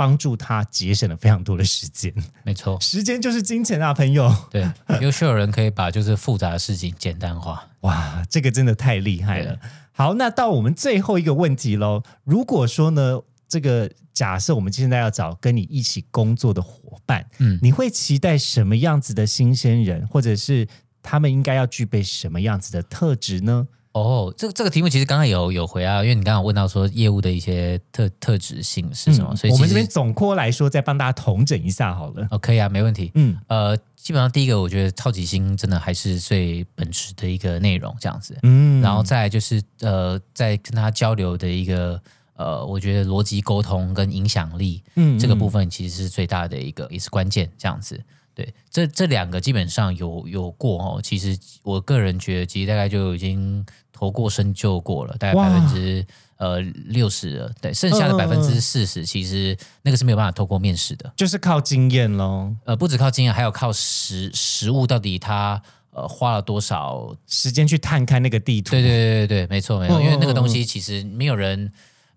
[0.00, 2.10] 帮助他节省了非常多的时间。
[2.42, 4.34] 没错，时间就是金钱啊，朋友！
[4.50, 4.66] 对，
[5.02, 7.68] 优秀的人可以把就是复杂的事情简单化。
[7.80, 9.58] 哇，这个真的太厉害了。
[9.92, 12.02] 好，那到我们最后一个问题喽。
[12.24, 20.66] 如果说呢，这个假设我们现在要找跟你一起工作的伙伴，嗯你会期待什么样子的新鲜人，或者是
[21.02, 23.68] 他们应该要具备什么样子的特质呢？
[23.92, 32.26] 哦，这个这个题目其实刚刚有有回啊，因为你刚刚有问到说业务的一些特特质性是什么，所以嗯我们这边总括来说，再帮大家统整一下好了。
[32.30, 33.10] 哦可以啊，没问题。
[33.14, 38.38] 嗯呃，基本上第一个，我觉得超级星真的还是最本质的一个内容，这样子。
[38.44, 42.00] 嗯然后再就是呃，在跟他交流的一个
[42.34, 48.00] 呃，我觉得逻辑沟通跟影响力，嗯这个部分其实是最大的一个，也是关键，这样子。
[48.40, 51.00] 对，这这两个基本上有有过哦。
[51.02, 56.04] 其实我个人觉得，其实大概就已经投过身就过了，大概百分之
[56.38, 57.52] 呃六十了。
[57.60, 61.12] 对，剩下的百分之四十，其实那个是没有办法透过面试的。
[61.16, 65.60] 就是靠经验喽，呃，不只靠经验，还有靠实实物到底他
[65.90, 67.14] 呃花了多少？
[67.26, 68.70] 时间去探看那个地图。
[68.70, 71.70] 对对对对对，没错没错，嗯因为那个东西其实没有人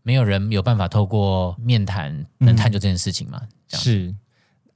[0.04, 3.42] 没有人有办法透过面谈能探究这件事情嘛。
[3.68, 4.16] 这样是，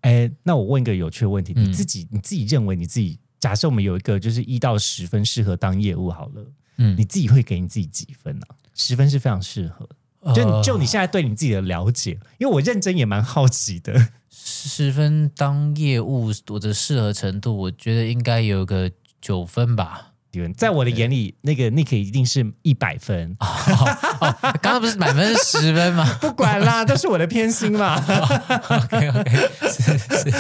[0.02, 6.46] 哎，那我问一个有趣的问题，嗯你自己你自己认为你自己，假设我们有一个就是一到十分适合当业务好了，
[6.78, 9.88] 嗯你自己会给你自己几分呢、十分是非常适合，
[10.34, 14.10] 就就你现在对你自己的了解，因为我认真也蛮好奇的。
[14.30, 18.90] 十分当业务，我的适合程度，我觉得应该有个
[19.20, 20.14] 九分吧。
[20.54, 23.36] 在我的眼里，那个 Nick 一定是一百分，
[24.62, 27.96] 刚刚不是满分是十分吗不管啦，都是我的偏心嘛。
[28.70, 30.32] ？OK OK，是是，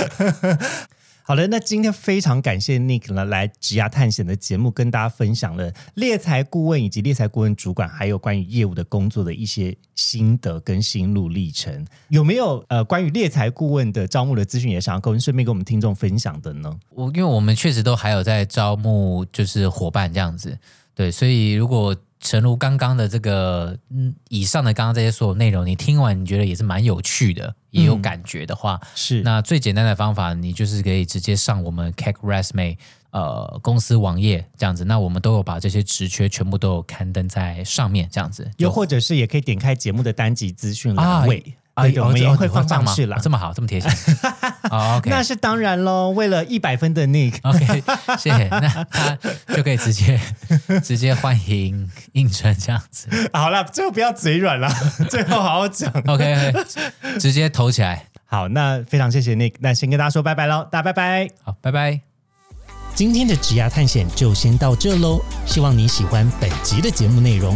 [1.28, 11.86] 好的，那今天非常感谢 Nick 呢来职涯探险的节目，跟大家分享了猎财顾问以及猎财顾问主管，还有关于业务的工作的一些心得跟心路历程。
[12.08, 16.74] 有没有呃关于猎财顾问的招募的资讯，也想要跟顺便跟我们听众分享的呢？
[16.92, 20.58] 我因为我们确实都还有在招募，就是伙伴这样子，
[20.96, 32.78] 对，所以如果诚如刚刚的这个，嗯，以上的刚刚这些所有内容，你听完你觉得也是蛮有趣的，也有感觉的话，是那最简单的方法，你就是可以直接上我们 Cake Resume
[33.12, 41.38] 呃公司网页这样子，那我们都有把这些职缺全部都有刊登在上面这样子，又或者是也可以点开节目的单集资讯栏位。
[41.40, 43.20] 啊，对对，我们会放上去了哦。
[43.22, 43.90] 这么好，这么贴心。
[44.70, 47.84] 哦 OK，那是当然喽，为了一百分的 Nick，OK，
[48.18, 48.48] 谢谢。
[48.50, 48.62] 那
[48.92, 49.18] 他
[49.56, 50.20] 就可以直接
[50.84, 53.08] 直接欢迎应征这样子。
[53.32, 54.70] 好了，最后不要嘴软了，
[55.10, 55.92] 最后好好讲。
[56.08, 56.54] OK，
[57.20, 58.08] 直接投起来。
[58.26, 61.30] 好，那非常谢谢 Nick，那先跟大家说拜拜喽，大家拜拜。
[61.44, 62.02] 好，拜拜。
[62.94, 67.56] 今天的职涯探险就先到这喽，希望你喜欢本集的节目内容。